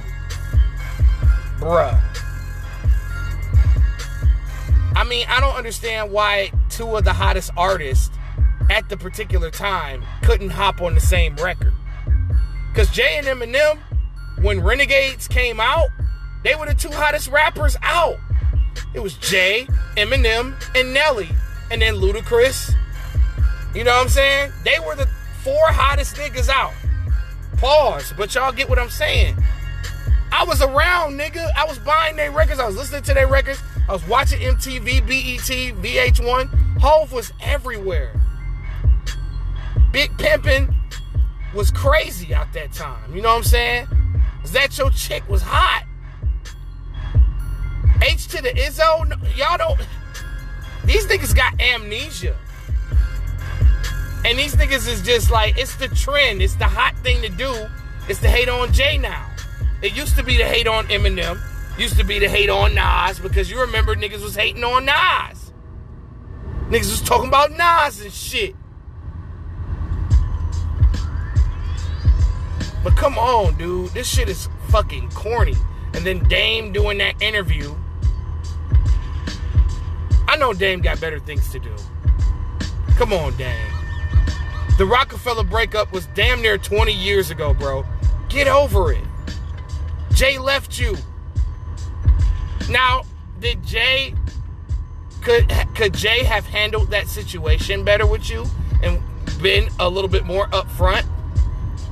Bruh. 1.57 1.99
I 4.95 5.03
mean, 5.03 5.25
I 5.29 5.39
don't 5.39 5.55
understand 5.55 6.11
why 6.11 6.51
two 6.69 6.95
of 6.95 7.03
the 7.03 7.13
hottest 7.13 7.51
artists 7.57 8.15
at 8.69 8.89
the 8.89 8.97
particular 8.97 9.49
time 9.49 10.03
couldn't 10.23 10.49
hop 10.49 10.81
on 10.81 10.95
the 10.95 11.01
same 11.01 11.35
record. 11.35 11.73
Because 12.69 12.89
Jay 12.91 13.17
and 13.17 13.27
Eminem, 13.27 13.79
when 14.41 14.63
Renegades 14.63 15.27
came 15.27 15.59
out, 15.59 15.89
they 16.43 16.55
were 16.55 16.67
the 16.67 16.75
two 16.75 16.91
hottest 16.91 17.29
rappers 17.29 17.75
out. 17.81 18.17
It 18.93 18.99
was 18.99 19.15
Jay, 19.15 19.67
Eminem, 19.95 20.53
and 20.75 20.93
Nelly. 20.93 21.29
And 21.71 21.81
then 21.81 21.95
Ludacris. 21.95 22.73
You 23.73 23.83
know 23.83 23.95
what 23.95 24.03
I'm 24.03 24.09
saying? 24.09 24.51
They 24.63 24.79
were 24.79 24.95
the 24.95 25.09
four 25.47 25.71
hottest 25.71 26.17
niggas 26.17 26.49
out. 26.49 26.73
Pause, 27.55 28.13
but 28.17 28.35
y'all 28.35 28.51
get 28.51 28.67
what 28.67 28.77
I'm 28.77 28.89
saying. 28.89 29.41
I 30.29 30.43
was 30.43 30.61
around, 30.61 31.17
nigga. 31.17 31.49
I 31.55 31.63
was 31.63 31.79
buying 31.79 32.17
their 32.17 32.31
records. 32.31 32.59
I 32.59 32.65
was 32.67 32.75
listening 32.75 33.03
to 33.03 33.13
their 33.13 33.27
records. 33.27 33.61
I 33.87 33.93
was 33.93 34.05
watching 34.09 34.41
MTV, 34.41 35.07
BET, 35.07 35.81
VH1. 35.81 36.79
Hove 36.81 37.13
was 37.13 37.31
everywhere. 37.39 38.11
Big 39.93 40.11
Pimpin' 40.17 40.75
was 41.55 41.71
crazy 41.71 42.35
out 42.35 42.51
that 42.51 42.73
time. 42.73 43.15
You 43.15 43.21
know 43.21 43.29
what 43.29 43.37
I'm 43.37 43.43
saying? 43.43 43.87
Is 44.43 44.51
that 44.51 44.77
your 44.77 44.89
chick 44.89 45.27
was 45.29 45.41
hot? 45.41 45.85
H 48.03 48.27
to 48.27 48.41
the 48.41 48.49
Izzo, 48.49 49.07
y'all 49.37 49.57
don't. 49.57 49.79
These 50.83 51.07
niggas 51.07 51.33
got 51.33 51.59
amnesia. 51.61 52.35
And 54.25 54.37
these 54.37 54.55
niggas 54.55 54.87
is 54.87 55.01
just 55.01 55.31
like, 55.31 55.57
it's 55.57 55.75
the 55.75 55.87
trend. 55.87 56.41
It's 56.41 56.55
the 56.55 56.65
hot 56.65 56.97
thing 56.99 57.21
to 57.21 57.29
do. 57.29 57.67
It's 58.09 58.19
to 58.21 58.29
hate 58.29 58.49
on 58.49 58.73
Jay 58.73 58.97
now. 58.97 59.25
It 59.81 59.95
used 59.95 60.15
to 60.17 60.23
be 60.23 60.37
to 60.37 60.45
hate 60.45 60.67
on 60.67 60.85
Eminem. 60.87 61.39
Used 61.77 61.97
to 61.97 62.03
be 62.03 62.19
to 62.19 62.27
hate 62.27 62.49
on 62.49 62.73
Nas 62.73 63.19
because 63.19 63.51
you 63.51 63.59
remember 63.61 63.95
niggas 63.95 64.23
was 64.23 64.35
hating 64.35 64.63
on 64.63 64.85
Nas. 64.85 65.51
Niggas 66.69 66.89
was 66.89 67.01
talking 67.01 67.27
about 67.27 67.51
Nas 67.51 68.01
and 68.01 68.11
shit. 68.11 68.55
But 72.83 72.95
come 72.95 73.17
on, 73.17 73.55
dude. 73.57 73.91
This 73.91 74.07
shit 74.07 74.29
is 74.29 74.49
fucking 74.69 75.09
corny. 75.11 75.55
And 75.93 76.05
then 76.05 76.27
Dame 76.27 76.71
doing 76.71 76.97
that 76.97 77.21
interview. 77.21 77.75
I 80.27 80.35
know 80.37 80.53
Dame 80.53 80.81
got 80.81 80.99
better 80.99 81.19
things 81.19 81.49
to 81.51 81.59
do. 81.59 81.75
Come 82.97 83.13
on, 83.13 83.35
Dame. 83.37 83.76
The 84.77 84.85
Rockefeller 84.85 85.43
breakup 85.43 85.91
was 85.91 86.05
damn 86.13 86.39
near 86.39 86.59
20 86.59 86.93
years 86.93 87.31
ago, 87.31 87.51
bro. 87.51 87.83
Get 88.29 88.47
over 88.47 88.91
it. 88.91 89.03
Jay 90.13 90.37
left 90.37 90.77
you. 90.79 90.95
Now, 92.69 93.01
did 93.39 93.63
Jay 93.65 94.13
could 95.21 95.51
could 95.73 95.95
Jay 95.95 96.23
have 96.23 96.45
handled 96.45 96.91
that 96.91 97.07
situation 97.07 97.83
better 97.83 98.05
with 98.05 98.29
you 98.29 98.45
and 98.83 99.01
been 99.41 99.67
a 99.79 99.89
little 99.89 100.09
bit 100.09 100.25
more 100.25 100.47
upfront? 100.49 101.05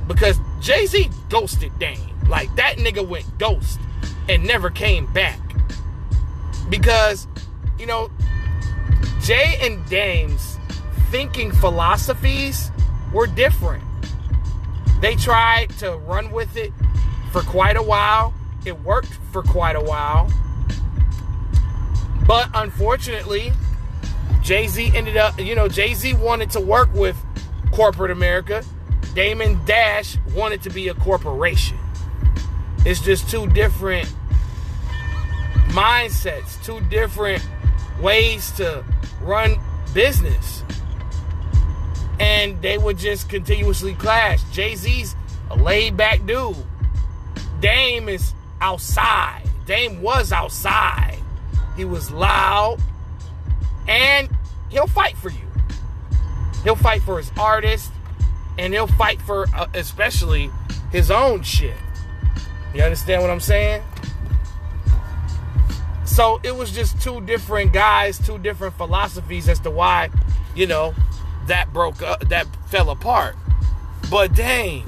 Because 0.06 0.38
Jay-Z 0.60 1.10
ghosted 1.28 1.76
Dame. 1.80 2.16
Like 2.28 2.54
that 2.54 2.76
nigga 2.76 3.06
went 3.06 3.36
ghost 3.38 3.80
and 4.28 4.44
never 4.44 4.70
came 4.70 5.12
back. 5.12 5.40
Because, 6.68 7.26
you 7.80 7.86
know, 7.86 8.10
Jay 9.20 9.58
and 9.60 9.84
Dame's 9.86 10.58
thinking 11.10 11.50
philosophies 11.50 12.70
were 13.12 13.26
different. 13.26 13.84
They 15.00 15.14
tried 15.14 15.70
to 15.78 15.96
run 15.96 16.30
with 16.30 16.56
it 16.56 16.72
for 17.32 17.42
quite 17.42 17.76
a 17.76 17.82
while. 17.82 18.34
It 18.64 18.80
worked 18.82 19.18
for 19.32 19.42
quite 19.42 19.76
a 19.76 19.80
while. 19.80 20.30
But 22.26 22.50
unfortunately, 22.54 23.52
Jay 24.42 24.66
Z 24.66 24.92
ended 24.94 25.16
up, 25.16 25.38
you 25.38 25.54
know, 25.54 25.68
Jay 25.68 25.94
Z 25.94 26.14
wanted 26.14 26.50
to 26.50 26.60
work 26.60 26.92
with 26.94 27.16
corporate 27.72 28.10
America. 28.10 28.64
Damon 29.14 29.60
Dash 29.64 30.18
wanted 30.34 30.62
to 30.62 30.70
be 30.70 30.88
a 30.88 30.94
corporation. 30.94 31.78
It's 32.84 33.00
just 33.00 33.28
two 33.30 33.46
different 33.48 34.12
mindsets, 35.68 36.62
two 36.64 36.80
different 36.82 37.46
ways 38.00 38.50
to 38.52 38.84
run 39.20 39.58
business. 39.92 40.62
And 42.18 42.60
they 42.62 42.78
would 42.78 42.98
just 42.98 43.28
continuously 43.28 43.94
clash. 43.94 44.42
Jay 44.52 44.74
Z's 44.74 45.14
a 45.50 45.56
laid 45.56 45.96
back 45.96 46.24
dude. 46.26 46.56
Dame 47.60 48.08
is 48.08 48.32
outside. 48.60 49.42
Dame 49.66 50.00
was 50.00 50.32
outside. 50.32 51.18
He 51.76 51.84
was 51.84 52.10
loud. 52.10 52.78
And 53.88 54.28
he'll 54.70 54.86
fight 54.86 55.16
for 55.16 55.30
you. 55.30 55.46
He'll 56.64 56.76
fight 56.76 57.02
for 57.02 57.18
his 57.18 57.30
artist. 57.38 57.92
And 58.58 58.72
he'll 58.72 58.86
fight 58.86 59.20
for, 59.22 59.46
uh, 59.54 59.66
especially, 59.74 60.50
his 60.90 61.10
own 61.10 61.42
shit. 61.42 61.76
You 62.74 62.82
understand 62.82 63.22
what 63.22 63.30
I'm 63.30 63.40
saying? 63.40 63.82
So 66.04 66.40
it 66.42 66.54
was 66.54 66.72
just 66.72 67.00
two 67.00 67.20
different 67.22 67.72
guys, 67.72 68.18
two 68.18 68.38
different 68.38 68.74
philosophies 68.76 69.48
as 69.48 69.60
to 69.60 69.70
why, 69.70 70.08
you 70.54 70.66
know, 70.66 70.94
that 71.46 71.72
broke 71.72 72.02
up, 72.02 72.28
that 72.28 72.46
fell 72.66 72.90
apart. 72.90 73.36
But 74.10 74.34
dang, 74.34 74.84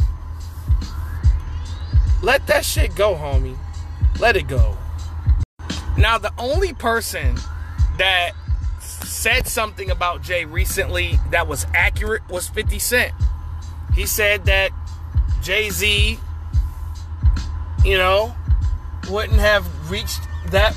let 2.22 2.46
that 2.46 2.64
shit 2.64 2.94
go, 2.94 3.14
homie. 3.14 3.56
Let 4.18 4.36
it 4.36 4.48
go. 4.48 4.76
Now, 5.96 6.18
the 6.18 6.32
only 6.38 6.72
person 6.72 7.36
that 7.98 8.32
said 8.80 9.46
something 9.46 9.90
about 9.90 10.22
Jay 10.22 10.44
recently 10.44 11.18
that 11.30 11.46
was 11.48 11.66
accurate 11.74 12.22
was 12.28 12.48
50 12.48 12.78
Cent. 12.78 13.12
He 13.94 14.06
said 14.06 14.44
that 14.46 14.70
Jay 15.42 15.70
Z, 15.70 16.18
you 17.84 17.98
know, 17.98 18.34
wouldn't 19.10 19.40
have 19.40 19.90
reached 19.90 20.20
that 20.48 20.76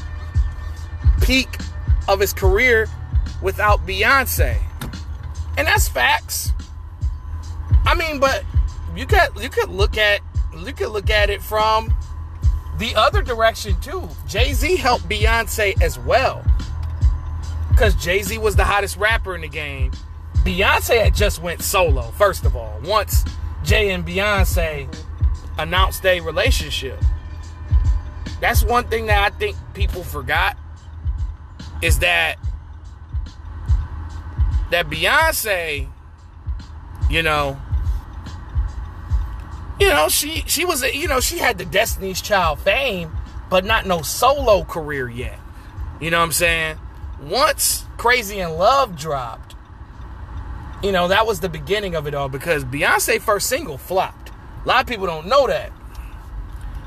peak 1.21 1.57
of 2.07 2.19
his 2.19 2.33
career 2.33 2.87
without 3.41 3.85
Beyonce. 3.85 4.57
And 5.57 5.67
that's 5.67 5.87
facts. 5.87 6.51
I 7.85 7.95
mean, 7.95 8.19
but 8.19 8.43
you 8.95 9.05
could 9.05 9.29
you 9.39 9.49
could 9.49 9.69
look 9.69 9.97
at 9.97 10.21
you 10.57 10.73
could 10.73 10.89
look 10.89 11.09
at 11.09 11.29
it 11.29 11.41
from 11.41 11.93
the 12.77 12.95
other 12.95 13.21
direction 13.21 13.79
too. 13.81 14.07
Jay-Z 14.27 14.75
helped 14.77 15.07
Beyonce 15.07 15.81
as 15.81 15.99
well. 15.99 16.43
Cuz 17.77 17.95
Jay-Z 17.95 18.37
was 18.37 18.55
the 18.55 18.63
hottest 18.63 18.97
rapper 18.97 19.35
in 19.35 19.41
the 19.41 19.47
game. 19.47 19.91
Beyonce 20.43 21.03
had 21.03 21.15
just 21.15 21.41
went 21.41 21.61
solo, 21.61 22.11
first 22.11 22.45
of 22.45 22.55
all. 22.55 22.79
Once 22.83 23.23
Jay 23.63 23.91
and 23.91 24.05
Beyonce 24.05 24.93
announced 25.57 26.01
their 26.01 26.21
relationship. 26.23 26.99
That's 28.39 28.63
one 28.63 28.85
thing 28.85 29.05
that 29.05 29.31
I 29.31 29.35
think 29.37 29.55
people 29.73 30.03
forgot 30.03 30.57
is 31.81 31.99
that 31.99 32.37
that 34.71 34.89
Beyonce, 34.89 35.87
you 37.09 37.21
know, 37.21 37.59
you 39.79 39.89
know, 39.89 40.09
she 40.09 40.43
she 40.47 40.65
was 40.65 40.83
a, 40.83 40.95
you 40.95 41.07
know, 41.07 41.19
she 41.19 41.37
had 41.37 41.57
the 41.57 41.65
Destiny's 41.65 42.21
Child 42.21 42.59
fame, 42.59 43.11
but 43.49 43.65
not 43.65 43.85
no 43.85 44.01
solo 44.01 44.63
career 44.63 45.09
yet. 45.09 45.39
You 45.99 46.09
know 46.09 46.19
what 46.19 46.25
I'm 46.25 46.31
saying? 46.31 46.77
Once 47.21 47.85
Crazy 47.97 48.39
in 48.39 48.51
Love 48.51 48.97
dropped, 48.97 49.55
you 50.83 50.91
know, 50.91 51.07
that 51.09 51.27
was 51.27 51.39
the 51.39 51.49
beginning 51.49 51.95
of 51.95 52.07
it 52.07 52.15
all 52.15 52.29
because 52.29 52.63
Beyonce 52.65 53.21
first 53.21 53.47
single 53.47 53.77
flopped. 53.77 54.31
A 54.63 54.67
lot 54.67 54.81
of 54.81 54.87
people 54.87 55.05
don't 55.05 55.27
know 55.27 55.47
that. 55.47 55.71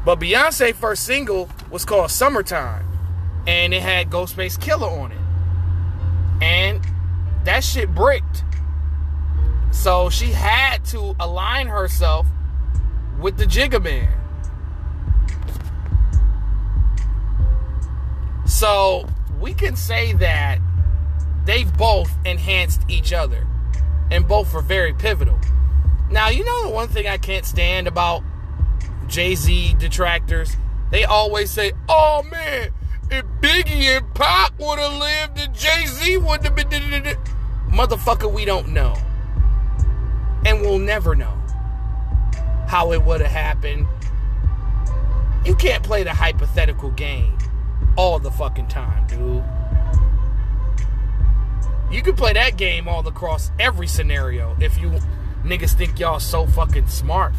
But 0.04 0.18
Beyonce 0.18 0.74
first 0.74 1.04
single 1.04 1.48
was 1.70 1.84
called 1.84 2.10
Summertime 2.10 2.86
and 3.46 3.72
it 3.72 3.82
had 3.82 4.10
Ghostface 4.10 4.58
Killah 4.58 4.90
on 4.90 5.12
it. 5.12 5.18
And 6.42 6.80
that 7.44 7.62
shit 7.62 7.94
bricked. 7.94 8.44
So 9.70 10.08
she 10.08 10.32
had 10.32 10.84
to 10.86 11.14
align 11.18 11.66
herself 11.66 12.26
with 13.18 13.36
the 13.36 13.44
Jigga 13.44 13.82
Man. 13.82 14.08
So 18.46 19.06
we 19.40 19.52
can 19.52 19.76
say 19.76 20.12
that 20.14 20.58
they 21.44 21.64
both 21.64 22.10
enhanced 22.24 22.82
each 22.88 23.12
other 23.12 23.46
and 24.10 24.26
both 24.26 24.54
were 24.54 24.62
very 24.62 24.94
pivotal. 24.94 25.38
Now, 26.10 26.28
you 26.28 26.44
know 26.44 26.68
the 26.68 26.70
one 26.70 26.88
thing 26.88 27.06
I 27.06 27.18
can't 27.18 27.44
stand 27.44 27.88
about 27.88 28.22
Jay 29.08 29.34
Z 29.34 29.74
detractors? 29.78 30.56
They 30.90 31.04
always 31.04 31.50
say, 31.50 31.72
oh 31.88 32.22
man, 32.30 32.70
if 33.10 33.24
Biggie 33.40 33.96
and 33.96 34.14
Pac 34.14 34.52
would 34.58 34.78
have 34.78 34.92
lived 34.92 35.40
and 35.40 35.54
Jay 35.54 35.86
Z 35.86 36.16
wouldn't 36.18 36.44
have 36.44 36.54
been. 36.54 37.16
Motherfucker, 37.74 38.32
we 38.32 38.44
don't 38.44 38.68
know. 38.68 38.94
And 40.46 40.60
we'll 40.60 40.78
never 40.78 41.16
know 41.16 41.36
how 42.68 42.92
it 42.92 43.02
would 43.02 43.20
have 43.20 43.32
happened. 43.32 43.88
You 45.44 45.56
can't 45.56 45.82
play 45.82 46.04
the 46.04 46.14
hypothetical 46.14 46.90
game 46.92 47.36
all 47.96 48.20
the 48.20 48.30
fucking 48.30 48.68
time, 48.68 49.08
dude. 49.08 49.42
You 51.92 52.00
can 52.00 52.14
play 52.14 52.32
that 52.32 52.56
game 52.56 52.86
all 52.86 53.06
across 53.08 53.50
every 53.58 53.88
scenario 53.88 54.56
if 54.60 54.78
you 54.78 54.90
niggas 55.42 55.74
think 55.74 55.98
y'all 55.98 56.20
so 56.20 56.46
fucking 56.46 56.86
smart. 56.86 57.34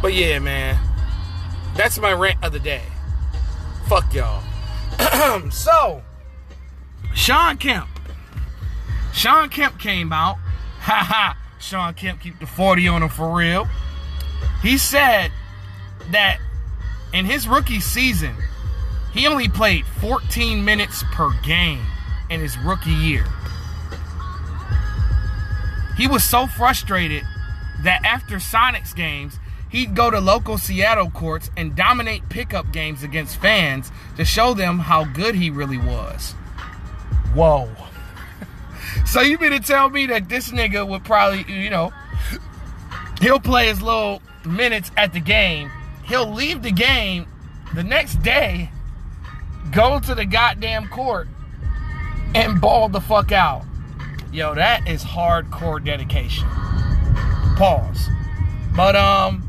But 0.00 0.14
yeah, 0.14 0.38
man. 0.38 0.87
That's 1.78 1.96
my 2.00 2.12
rant 2.12 2.42
of 2.42 2.52
the 2.52 2.58
day. 2.58 2.82
Fuck 3.86 4.12
y'all. 4.12 4.42
so, 5.52 6.02
Shawn 7.14 7.56
Kemp. 7.56 7.88
Shawn 9.14 9.48
Kemp 9.48 9.78
came 9.78 10.12
out. 10.12 10.36
Ha 10.80 11.04
ha. 11.06 11.36
Shawn 11.60 11.94
Kemp 11.94 12.20
keep 12.20 12.38
the 12.40 12.46
40 12.46 12.88
on 12.88 13.02
him 13.02 13.08
for 13.08 13.36
real. 13.36 13.68
He 14.62 14.78
said 14.78 15.30
that 16.10 16.38
in 17.12 17.26
his 17.26 17.46
rookie 17.46 17.80
season, 17.80 18.34
he 19.12 19.26
only 19.26 19.48
played 19.48 19.84
14 20.00 20.64
minutes 20.64 21.04
per 21.12 21.30
game 21.42 21.84
in 22.30 22.40
his 22.40 22.56
rookie 22.58 22.90
year. 22.90 23.26
He 25.96 26.06
was 26.06 26.24
so 26.24 26.46
frustrated 26.46 27.24
that 27.82 28.04
after 28.04 28.36
Sonics 28.36 28.94
games, 28.94 29.38
he'd 29.70 29.94
go 29.94 30.10
to 30.10 30.20
local 30.20 30.58
Seattle 30.58 31.10
courts 31.10 31.50
and 31.56 31.74
dominate 31.76 32.28
pickup 32.28 32.72
games 32.72 33.02
against 33.02 33.36
fans 33.36 33.90
to 34.16 34.24
show 34.24 34.54
them 34.54 34.78
how 34.78 35.04
good 35.04 35.34
he 35.34 35.50
really 35.50 35.78
was. 35.78 36.32
Whoa. 37.34 37.68
so 39.06 39.20
you 39.20 39.38
mean 39.38 39.52
to 39.52 39.60
tell 39.60 39.90
me 39.90 40.06
that 40.06 40.28
this 40.28 40.50
nigga 40.50 40.86
would 40.86 41.04
probably, 41.04 41.44
you 41.52 41.70
know, 41.70 41.92
he'll 43.20 43.40
play 43.40 43.68
his 43.68 43.82
little 43.82 44.22
minutes 44.44 44.90
at 44.96 45.12
the 45.12 45.20
game, 45.20 45.70
he'll 46.04 46.32
leave 46.32 46.62
the 46.62 46.72
game 46.72 47.26
the 47.74 47.82
next 47.82 48.22
day, 48.22 48.70
go 49.72 50.00
to 50.00 50.14
the 50.14 50.24
goddamn 50.24 50.88
court, 50.88 51.28
and 52.34 52.60
ball 52.60 52.88
the 52.88 53.00
fuck 53.00 53.32
out. 53.32 53.64
Yo, 54.32 54.54
that 54.54 54.86
is 54.86 55.02
hardcore 55.02 55.82
dedication. 55.82 56.46
Pause. 57.56 58.08
But 58.76 58.94
um, 58.94 59.47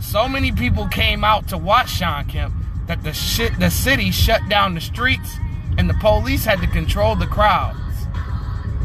so 0.00 0.28
many 0.28 0.52
people 0.52 0.86
came 0.88 1.24
out 1.24 1.48
to 1.48 1.58
watch 1.58 1.90
Shawn 1.90 2.26
Kemp 2.26 2.54
that 2.86 3.02
the 3.02 3.12
shit 3.12 3.58
the 3.58 3.70
city 3.70 4.10
shut 4.10 4.40
down 4.48 4.74
the 4.74 4.80
streets 4.80 5.36
and 5.76 5.88
the 5.88 5.94
police 5.94 6.44
had 6.44 6.60
to 6.60 6.66
control 6.66 7.14
the 7.14 7.26
crowds. 7.26 7.78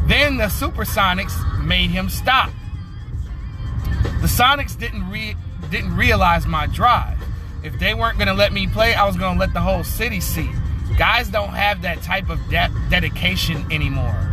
Then 0.08 0.38
the 0.38 0.46
Supersonics 0.46 1.64
made 1.64 1.90
him 1.90 2.10
stop. 2.10 2.50
The 4.04 4.28
Sonics 4.28 4.78
didn't 4.78 5.10
re- 5.10 5.36
didn't 5.70 5.96
realize 5.96 6.46
my 6.46 6.68
drive. 6.68 7.18
If 7.64 7.80
they 7.80 7.94
weren't 7.94 8.20
gonna 8.20 8.34
let 8.34 8.52
me 8.52 8.68
play, 8.68 8.94
I 8.94 9.06
was 9.06 9.16
gonna 9.16 9.40
let 9.40 9.54
the 9.54 9.62
whole 9.62 9.84
city 9.84 10.20
see. 10.20 10.50
Guys 10.98 11.30
don't 11.30 11.50
have 11.50 11.82
that 11.82 12.02
type 12.04 12.30
of 12.30 12.40
de- 12.50 12.72
dedication 12.90 13.66
anymore. 13.72 14.30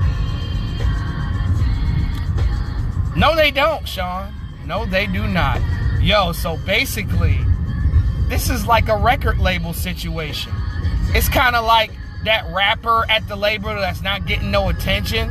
No, 3.17 3.35
they 3.37 3.51
don't, 3.51 3.87
Shawn. 3.89 4.35
No, 4.67 4.85
they 4.85 5.07
do 5.07 5.27
not. 5.27 5.61
Yo, 6.01 6.33
so 6.33 6.57
basically, 6.65 7.39
this 8.29 8.49
is 8.49 8.67
like 8.67 8.89
a 8.89 8.97
record 8.97 9.39
label 9.39 9.75
situation. 9.75 10.53
It's 11.09 11.29
kind 11.29 11.55
of 11.55 11.65
like 11.65 11.91
that 12.25 12.47
rapper 12.53 13.05
at 13.11 13.27
the 13.29 13.37
label 13.37 13.69
that's 13.75 14.01
not 14.01 14.27
getting 14.27 14.51
no 14.51 14.69
attention. 14.71 15.31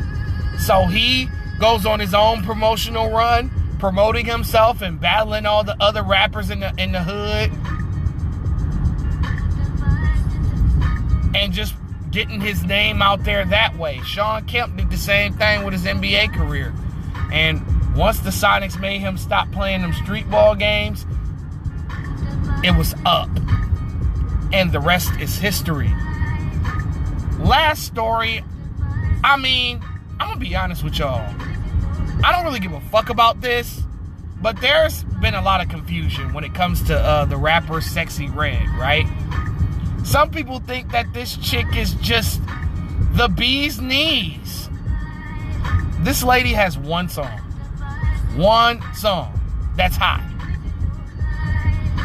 So 0.59 0.86
he 0.86 1.28
goes 1.59 1.86
on 1.86 1.99
his 1.99 2.13
own 2.13 2.43
promotional 2.43 3.09
run, 3.09 3.49
promoting 3.80 4.26
himself 4.26 4.82
and 4.82 4.99
battling 4.99 5.45
all 5.45 5.63
the 5.63 5.76
other 5.80 6.03
rappers 6.03 6.49
in 6.49 6.59
the 6.59 6.74
in 6.78 6.91
the 6.91 7.01
hood. 7.01 7.51
And 11.36 11.53
just 11.53 11.74
getting 12.11 12.41
his 12.41 12.63
name 12.63 13.01
out 13.01 13.24
there 13.24 13.45
that 13.45 13.78
way. 13.78 14.01
Shawn 14.03 14.45
Kemp 14.45 14.78
did 14.78 14.89
the 14.89 14.97
same 14.97 15.34
thing 15.34 15.63
with 15.63 15.74
his 15.74 15.86
NBA 15.86 16.34
career. 16.34 16.74
And 17.32 17.61
once 17.95 18.19
the 18.19 18.29
Sonics 18.29 18.79
made 18.79 18.99
him 18.99 19.17
stop 19.17 19.51
playing 19.51 19.81
them 19.81 19.93
street 19.93 20.29
ball 20.29 20.55
games, 20.55 21.05
it 22.63 22.75
was 22.77 22.93
up. 23.05 23.29
And 24.51 24.71
the 24.71 24.79
rest 24.79 25.11
is 25.19 25.37
history. 25.37 25.91
Last 27.39 27.83
story, 27.83 28.43
I 29.23 29.37
mean, 29.37 29.81
I'm 30.19 30.27
gonna 30.27 30.39
be 30.39 30.55
honest 30.55 30.83
with 30.83 30.97
y'all. 30.97 31.33
I 32.23 32.31
don't 32.31 32.43
really 32.43 32.59
give 32.59 32.73
a 32.73 32.81
fuck 32.81 33.09
about 33.09 33.41
this, 33.41 33.81
but 34.41 34.59
there's 34.59 35.03
been 35.21 35.35
a 35.35 35.41
lot 35.41 35.61
of 35.61 35.69
confusion 35.69 36.33
when 36.33 36.43
it 36.43 36.53
comes 36.53 36.81
to 36.83 36.97
uh, 36.97 37.25
the 37.25 37.37
rapper 37.37 37.75
Sexyy 37.75 38.33
Red, 38.33 38.67
right? 38.69 39.05
Some 40.03 40.31
people 40.31 40.59
think 40.59 40.91
that 40.91 41.13
this 41.13 41.37
chick 41.37 41.67
is 41.75 41.93
just 41.95 42.41
the 43.13 43.27
bee's 43.27 43.79
knees. 43.79 44.69
This 45.99 46.23
lady 46.23 46.53
has 46.53 46.77
one 46.77 47.09
song. 47.09 47.41
One 48.36 48.82
song 48.93 49.39
that's 49.75 49.95
hot. 49.95 50.21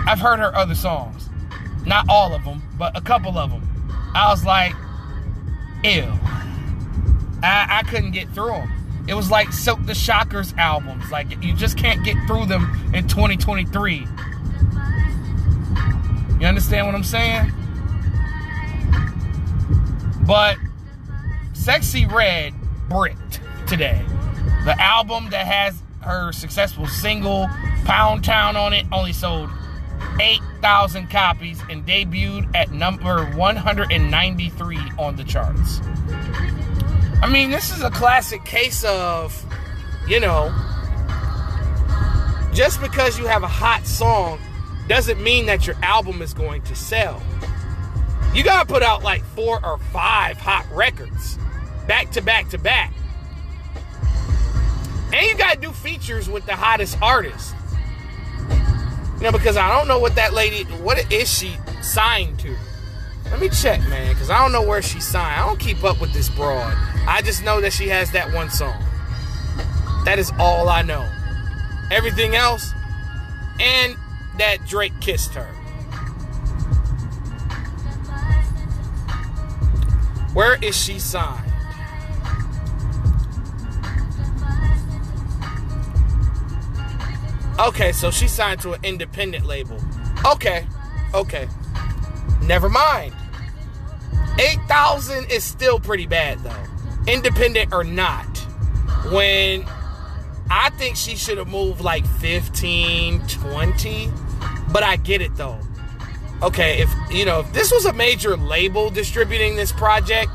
I've 0.07 0.21
heard 0.21 0.39
her 0.39 0.55
other 0.55 0.75
songs. 0.75 1.29
Not 1.87 2.07
all 2.09 2.35
of 2.35 2.45
them, 2.45 2.63
but 2.79 2.97
a 2.97 3.01
couple 3.01 3.37
of 3.37 3.51
them. 3.51 3.63
I 4.15 4.29
was 4.31 4.45
like, 4.45 4.75
ew. 5.83 6.13
I, 7.43 7.67
I 7.79 7.83
couldn't 7.83 8.13
get 8.13 8.29
through 8.31 8.53
them. 8.53 8.73
It 9.07 9.15
was 9.15 9.31
like 9.31 9.49
Silkk 9.49 9.87
the 9.87 9.95
Shocker's 9.95 10.55
albums. 10.57 11.11
Like, 11.11 11.43
you 11.43 11.55
just 11.55 11.77
can't 11.77 12.03
get 12.05 12.17
through 12.27 12.47
them 12.47 12.91
in 12.95 13.07
2023. 13.07 14.07
You 16.41 16.47
understand 16.47 16.87
what 16.87 16.95
I'm 16.95 17.05
saying? 17.05 17.53
But 20.27 20.57
Sexyy 21.53 22.11
Red 22.11 22.55
bricked 22.89 23.41
today. 23.67 24.05
The 24.65 24.81
album 24.81 25.29
that 25.31 25.47
has 25.47 25.83
her 26.05 26.33
successful 26.33 26.87
single, 26.87 27.49
Pound 27.85 28.25
Town, 28.25 28.57
on 28.57 28.73
it 28.73 28.87
only 28.93 29.13
sold 29.13 29.51
8,000 30.21 31.09
copies 31.11 31.61
and 31.71 31.87
debuted 31.87 32.55
at 32.55 32.71
number 32.71 33.25
193 33.33 34.79
on 34.99 35.17
the 35.17 35.25
charts. 35.25 35.81
I 37.23 37.29
mean, 37.29 37.51
this 37.51 37.75
is 37.75 37.83
a 37.83 37.91
classic 37.91 38.45
case 38.45 38.85
of, 38.85 39.45
you 40.07 40.21
know, 40.21 40.55
just 42.53 42.81
because 42.81 43.19
you 43.19 43.27
have 43.27 43.43
a 43.43 43.49
hot 43.49 43.87
song 43.87 44.39
doesn't 44.89 45.23
mean 45.23 45.47
that 45.47 45.67
your 45.67 45.77
album 45.83 46.23
is 46.23 46.35
going 46.35 46.63
to 46.63 46.75
sell. 46.75 47.23
You 48.35 48.45
gotta 48.45 48.67
put 48.67 48.83
out 48.83 49.03
like 49.03 49.25
four 49.25 49.65
or 49.65 49.79
five 49.93 50.37
hot 50.37 50.67
records 50.71 51.39
back 51.87 52.11
to 52.13 52.23
back 52.23 52.49
to 52.51 52.59
back. 52.59 52.93
And 55.15 55.25
you 55.29 55.37
gotta 55.37 55.61
do 55.61 55.71
features 55.71 56.29
with 56.29 56.45
the 56.45 56.57
hottest 56.57 56.99
artists. 57.01 57.55
You 59.17 59.23
know, 59.23 59.31
because 59.31 59.57
I 59.57 59.69
don't 59.69 59.87
know 59.87 60.01
what 60.01 60.17
that 60.17 60.35
lady, 60.35 60.65
what 60.83 61.13
is 61.13 61.33
she 61.33 61.57
signed 61.83 62.41
to? 62.41 62.57
Let 63.31 63.39
me 63.39 63.49
check, 63.49 63.79
man, 63.89 64.13
because 64.13 64.29
I 64.29 64.39
don't 64.39 64.51
know 64.51 64.67
where 64.67 64.83
she's 64.83 65.07
signed. 65.07 65.41
I 65.41 65.47
don't 65.47 65.61
keep 65.61 65.85
up 65.85 66.01
with 66.01 66.13
this 66.13 66.29
broad. 66.29 66.75
I 67.07 67.23
just 67.23 67.45
know 67.45 67.61
that 67.61 67.73
she 67.73 67.89
has 67.89 68.11
that 68.11 68.33
one 68.35 68.51
song. 68.51 68.83
That 70.05 70.19
is 70.19 70.33
all 70.37 70.69
I 70.69 70.83
know. 70.83 71.09
Everything 71.93 72.35
else, 72.35 72.73
and 73.61 73.97
that 74.39 74.67
Drake 74.67 74.99
kissed 75.01 75.33
her. 75.35 75.47
Where 80.35 80.59
is 80.61 80.77
she 80.77 80.99
signed? 80.99 81.54
Okay, 87.65 87.93
so 87.93 88.11
she 88.11 88.29
signed 88.29 88.61
to 88.61 88.75
an 88.75 88.81
independent 88.85 89.47
label. 89.47 89.79
Okay, 90.27 90.67
okay. 91.15 91.49
Never 92.43 92.69
mind. 92.69 93.15
8,000 94.39 95.31
is 95.31 95.45
still 95.45 95.81
pretty 95.81 96.07
bad 96.07 96.41
though. 96.41 97.11
Independent 97.11 97.73
or 97.73 97.83
not. 97.83 98.27
When 99.11 99.65
I 100.51 100.69
think 100.77 100.97
she 100.97 101.17
should 101.17 101.39
have 101.39 101.49
moved 101.49 101.81
like 101.81 102.07
15, 102.07 103.27
20. 103.27 104.11
But 104.71 104.83
I 104.83 104.97
get 104.97 105.23
it 105.23 105.35
though. 105.37 105.59
Okay, 106.43 106.83
if 106.83 106.91
you 107.11 107.25
know, 107.25 107.41
if 107.41 107.53
this 107.55 107.73
was 107.73 107.87
a 107.87 107.95
major 107.95 108.37
label 108.37 108.91
distributing 108.91 109.57
this 109.57 109.73
project, 109.73 110.31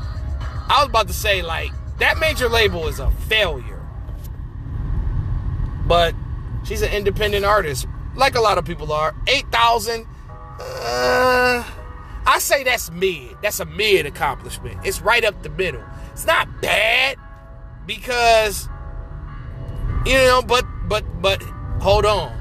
I 0.68 0.78
was 0.80 0.88
about 0.88 1.06
to 1.06 1.14
say 1.14 1.42
like 1.42 1.70
that 1.98 2.18
major 2.18 2.48
label 2.48 2.88
is 2.88 2.98
a 2.98 3.10
failure. 3.28 3.86
But 5.86 6.14
she's 6.70 6.82
an 6.82 6.92
independent 6.92 7.44
artist, 7.44 7.88
like 8.14 8.36
a 8.36 8.40
lot 8.40 8.56
of 8.56 8.64
people 8.64 8.92
are. 8.92 9.12
8,000 9.26 10.06
uh 10.60 11.64
I 12.26 12.38
say 12.38 12.62
that's 12.62 12.92
mid. 12.92 13.36
That's 13.42 13.58
a 13.58 13.64
mid 13.64 14.06
accomplishment. 14.06 14.78
It's 14.84 15.00
right 15.00 15.24
up 15.24 15.42
the 15.42 15.48
middle. 15.48 15.82
It's 16.12 16.26
not 16.26 16.62
bad 16.62 17.16
because 17.86 18.68
you 20.06 20.14
know, 20.14 20.42
but 20.46 20.64
but 20.86 21.04
but 21.20 21.42
hold 21.80 22.06
on. 22.06 22.38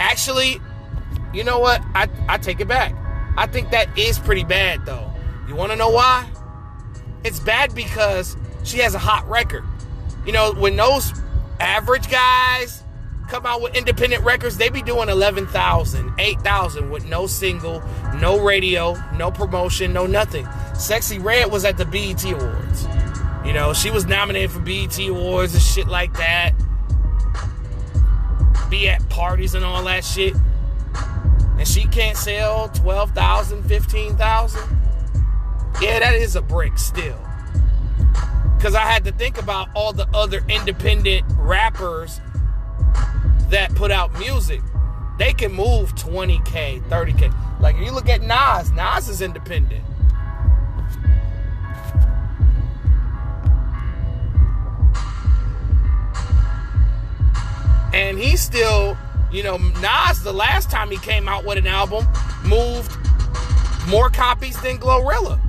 Actually, 0.00 0.60
you 1.32 1.44
know 1.44 1.58
what? 1.58 1.80
I 1.94 2.08
I 2.28 2.36
take 2.36 2.60
it 2.60 2.68
back. 2.68 2.94
I 3.38 3.46
think 3.46 3.70
that 3.70 3.96
is 3.96 4.18
pretty 4.18 4.44
bad 4.44 4.84
though. 4.84 5.10
You 5.48 5.54
want 5.54 5.70
to 5.72 5.76
know 5.76 5.90
why? 5.90 6.28
It's 7.24 7.40
bad 7.40 7.74
because 7.74 8.36
she 8.64 8.78
has 8.78 8.94
a 8.94 8.98
hot 8.98 9.26
record. 9.30 9.64
You 10.26 10.32
know, 10.32 10.52
when 10.52 10.76
those 10.76 11.14
average 11.58 12.10
guys 12.10 12.82
come 13.28 13.46
out 13.46 13.60
with 13.60 13.76
independent 13.76 14.24
records, 14.24 14.56
they 14.56 14.68
be 14.68 14.82
doing 14.82 15.08
11,000, 15.08 16.12
8,000 16.18 16.90
with 16.90 17.04
no 17.06 17.26
single, 17.26 17.82
no 18.16 18.40
radio, 18.40 18.96
no 19.14 19.30
promotion, 19.30 19.92
no 19.92 20.06
nothing. 20.06 20.44
Sexyy 20.74 21.22
Red 21.22 21.50
was 21.50 21.64
at 21.64 21.76
the 21.76 21.84
BET 21.84 22.24
Awards. 22.24 22.86
You 23.44 23.52
know, 23.52 23.72
she 23.72 23.90
was 23.90 24.06
nominated 24.06 24.50
for 24.50 24.60
BET 24.60 24.98
Awards 24.98 25.54
and 25.54 25.62
shit 25.62 25.86
like 25.86 26.12
that. 26.14 26.52
Be 28.70 28.88
at 28.88 29.08
parties 29.08 29.54
and 29.54 29.64
all 29.64 29.84
that 29.84 30.04
shit. 30.04 30.34
And 31.56 31.66
she 31.66 31.86
can't 31.86 32.16
sell 32.16 32.68
12,000, 32.70 33.62
15,000. 33.62 34.60
Yeah, 35.80 36.00
that 36.00 36.14
is 36.14 36.36
a 36.36 36.42
brick 36.42 36.76
still. 36.78 37.18
Because 38.56 38.74
I 38.74 38.80
had 38.80 39.04
to 39.04 39.12
think 39.12 39.38
about 39.38 39.68
all 39.74 39.92
the 39.92 40.08
other 40.14 40.42
independent 40.48 41.24
rappers 41.36 42.20
that 43.50 43.74
put 43.74 43.90
out 43.90 44.16
music. 44.18 44.60
They 45.18 45.32
can 45.32 45.52
move 45.52 45.94
20K, 45.94 46.82
30K. 46.82 47.60
Like, 47.60 47.76
if 47.76 47.82
you 47.82 47.92
look 47.92 48.08
at 48.08 48.20
Nas, 48.20 48.70
Nas 48.72 49.08
is 49.08 49.22
independent. 49.22 49.84
And 57.94 58.18
he 58.18 58.36
still, 58.36 58.96
you 59.32 59.42
know, 59.42 59.56
Nas, 59.56 60.22
the 60.22 60.32
last 60.34 60.70
time 60.70 60.90
he 60.90 60.98
came 60.98 61.28
out 61.28 61.46
with 61.46 61.56
an 61.56 61.66
album, 61.66 62.06
moved 62.44 62.94
more 63.88 64.10
copies 64.10 64.60
than 64.60 64.76
Glorilla. 64.76 65.40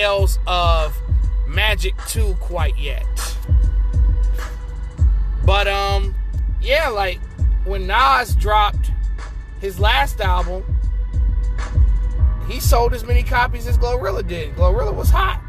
Sales 0.00 0.38
of 0.46 0.96
Magic 1.46 1.94
2 2.08 2.34
quite 2.40 2.78
yet. 2.78 3.04
But 5.44 5.68
um, 5.68 6.14
yeah, 6.62 6.88
like 6.88 7.20
when 7.66 7.86
Nas 7.86 8.34
dropped 8.34 8.90
his 9.60 9.78
last 9.78 10.22
album, 10.22 10.64
he 12.48 12.60
sold 12.60 12.94
as 12.94 13.04
many 13.04 13.22
copies 13.22 13.66
as 13.66 13.76
Glorilla 13.76 14.26
did. 14.26 14.54
Glorilla 14.54 14.94
was 14.94 15.10
hot. 15.10 15.42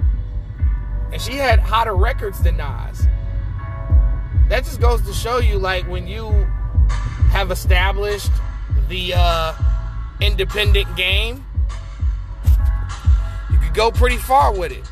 And 1.13 1.21
she 1.21 1.37
had 1.37 1.59
hotter 1.59 1.95
records 1.95 2.43
than 2.43 2.57
Nas. 2.57 3.07
That 4.49 4.65
just 4.65 4.81
goes 4.81 5.01
to 5.03 5.13
show 5.13 5.37
you 5.37 5.59
like 5.59 5.87
when 5.87 6.07
you 6.07 6.29
have 7.31 7.51
established 7.51 8.31
the 8.89 9.13
uh 9.15 9.53
independent 10.19 10.93
game, 10.97 11.45
could 13.71 13.77
go 13.77 13.91
pretty 13.91 14.17
far 14.17 14.53
with 14.53 14.71
it. 14.71 14.83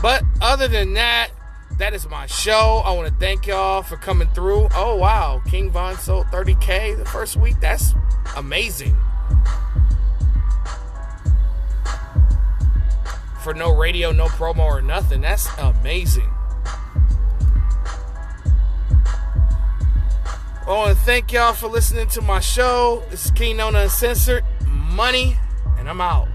But 0.00 0.24
other 0.40 0.66
than 0.66 0.94
that, 0.94 1.30
that 1.78 1.94
is 1.94 2.08
my 2.08 2.26
show. 2.26 2.82
I 2.84 2.92
want 2.92 3.08
to 3.08 3.14
thank 3.14 3.46
y'all 3.46 3.82
for 3.82 3.96
coming 3.96 4.28
through. 4.28 4.68
Oh 4.74 4.96
wow, 4.96 5.40
King 5.46 5.70
Von 5.70 5.96
sold 5.96 6.26
30k 6.26 6.96
the 6.96 7.04
first 7.04 7.36
week. 7.36 7.60
That's 7.60 7.94
amazing. 8.36 8.96
For 13.42 13.54
no 13.54 13.74
radio, 13.74 14.12
no 14.12 14.26
promo, 14.26 14.60
or 14.60 14.80
nothing. 14.80 15.20
That's 15.20 15.48
amazing. 15.58 16.30
Want 20.66 20.96
to 20.96 21.04
thank 21.04 21.32
y'all 21.32 21.52
for 21.52 21.68
listening 21.68 22.06
to 22.08 22.22
my 22.22 22.40
show. 22.40 23.02
This 23.10 23.26
is 23.26 23.32
Nona 23.56 23.80
Uncensored 23.80 24.44
Money, 24.66 25.36
and 25.76 25.88
I'm 25.88 26.00
out. 26.00 26.31